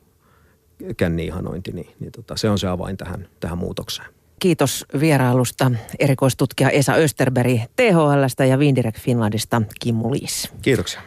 känni-ihanointi, 0.97 1.71
niin, 1.71 1.89
niin 1.99 2.11
tota, 2.11 2.37
se 2.37 2.49
on 2.49 2.59
se 2.59 2.67
avain 2.67 2.97
tähän, 2.97 3.27
tähän 3.39 3.57
muutokseen. 3.57 4.07
Kiitos 4.39 4.85
vierailusta 4.99 5.71
erikoistutkija 5.99 6.69
Esa 6.69 6.93
Österberg 6.93 7.59
THLstä 7.75 8.45
ja 8.45 8.57
Windirect 8.57 8.99
Finlandista 8.99 9.61
Kimmu 9.79 10.11
Liis. 10.11 10.49
Kiitoksia. 10.61 11.01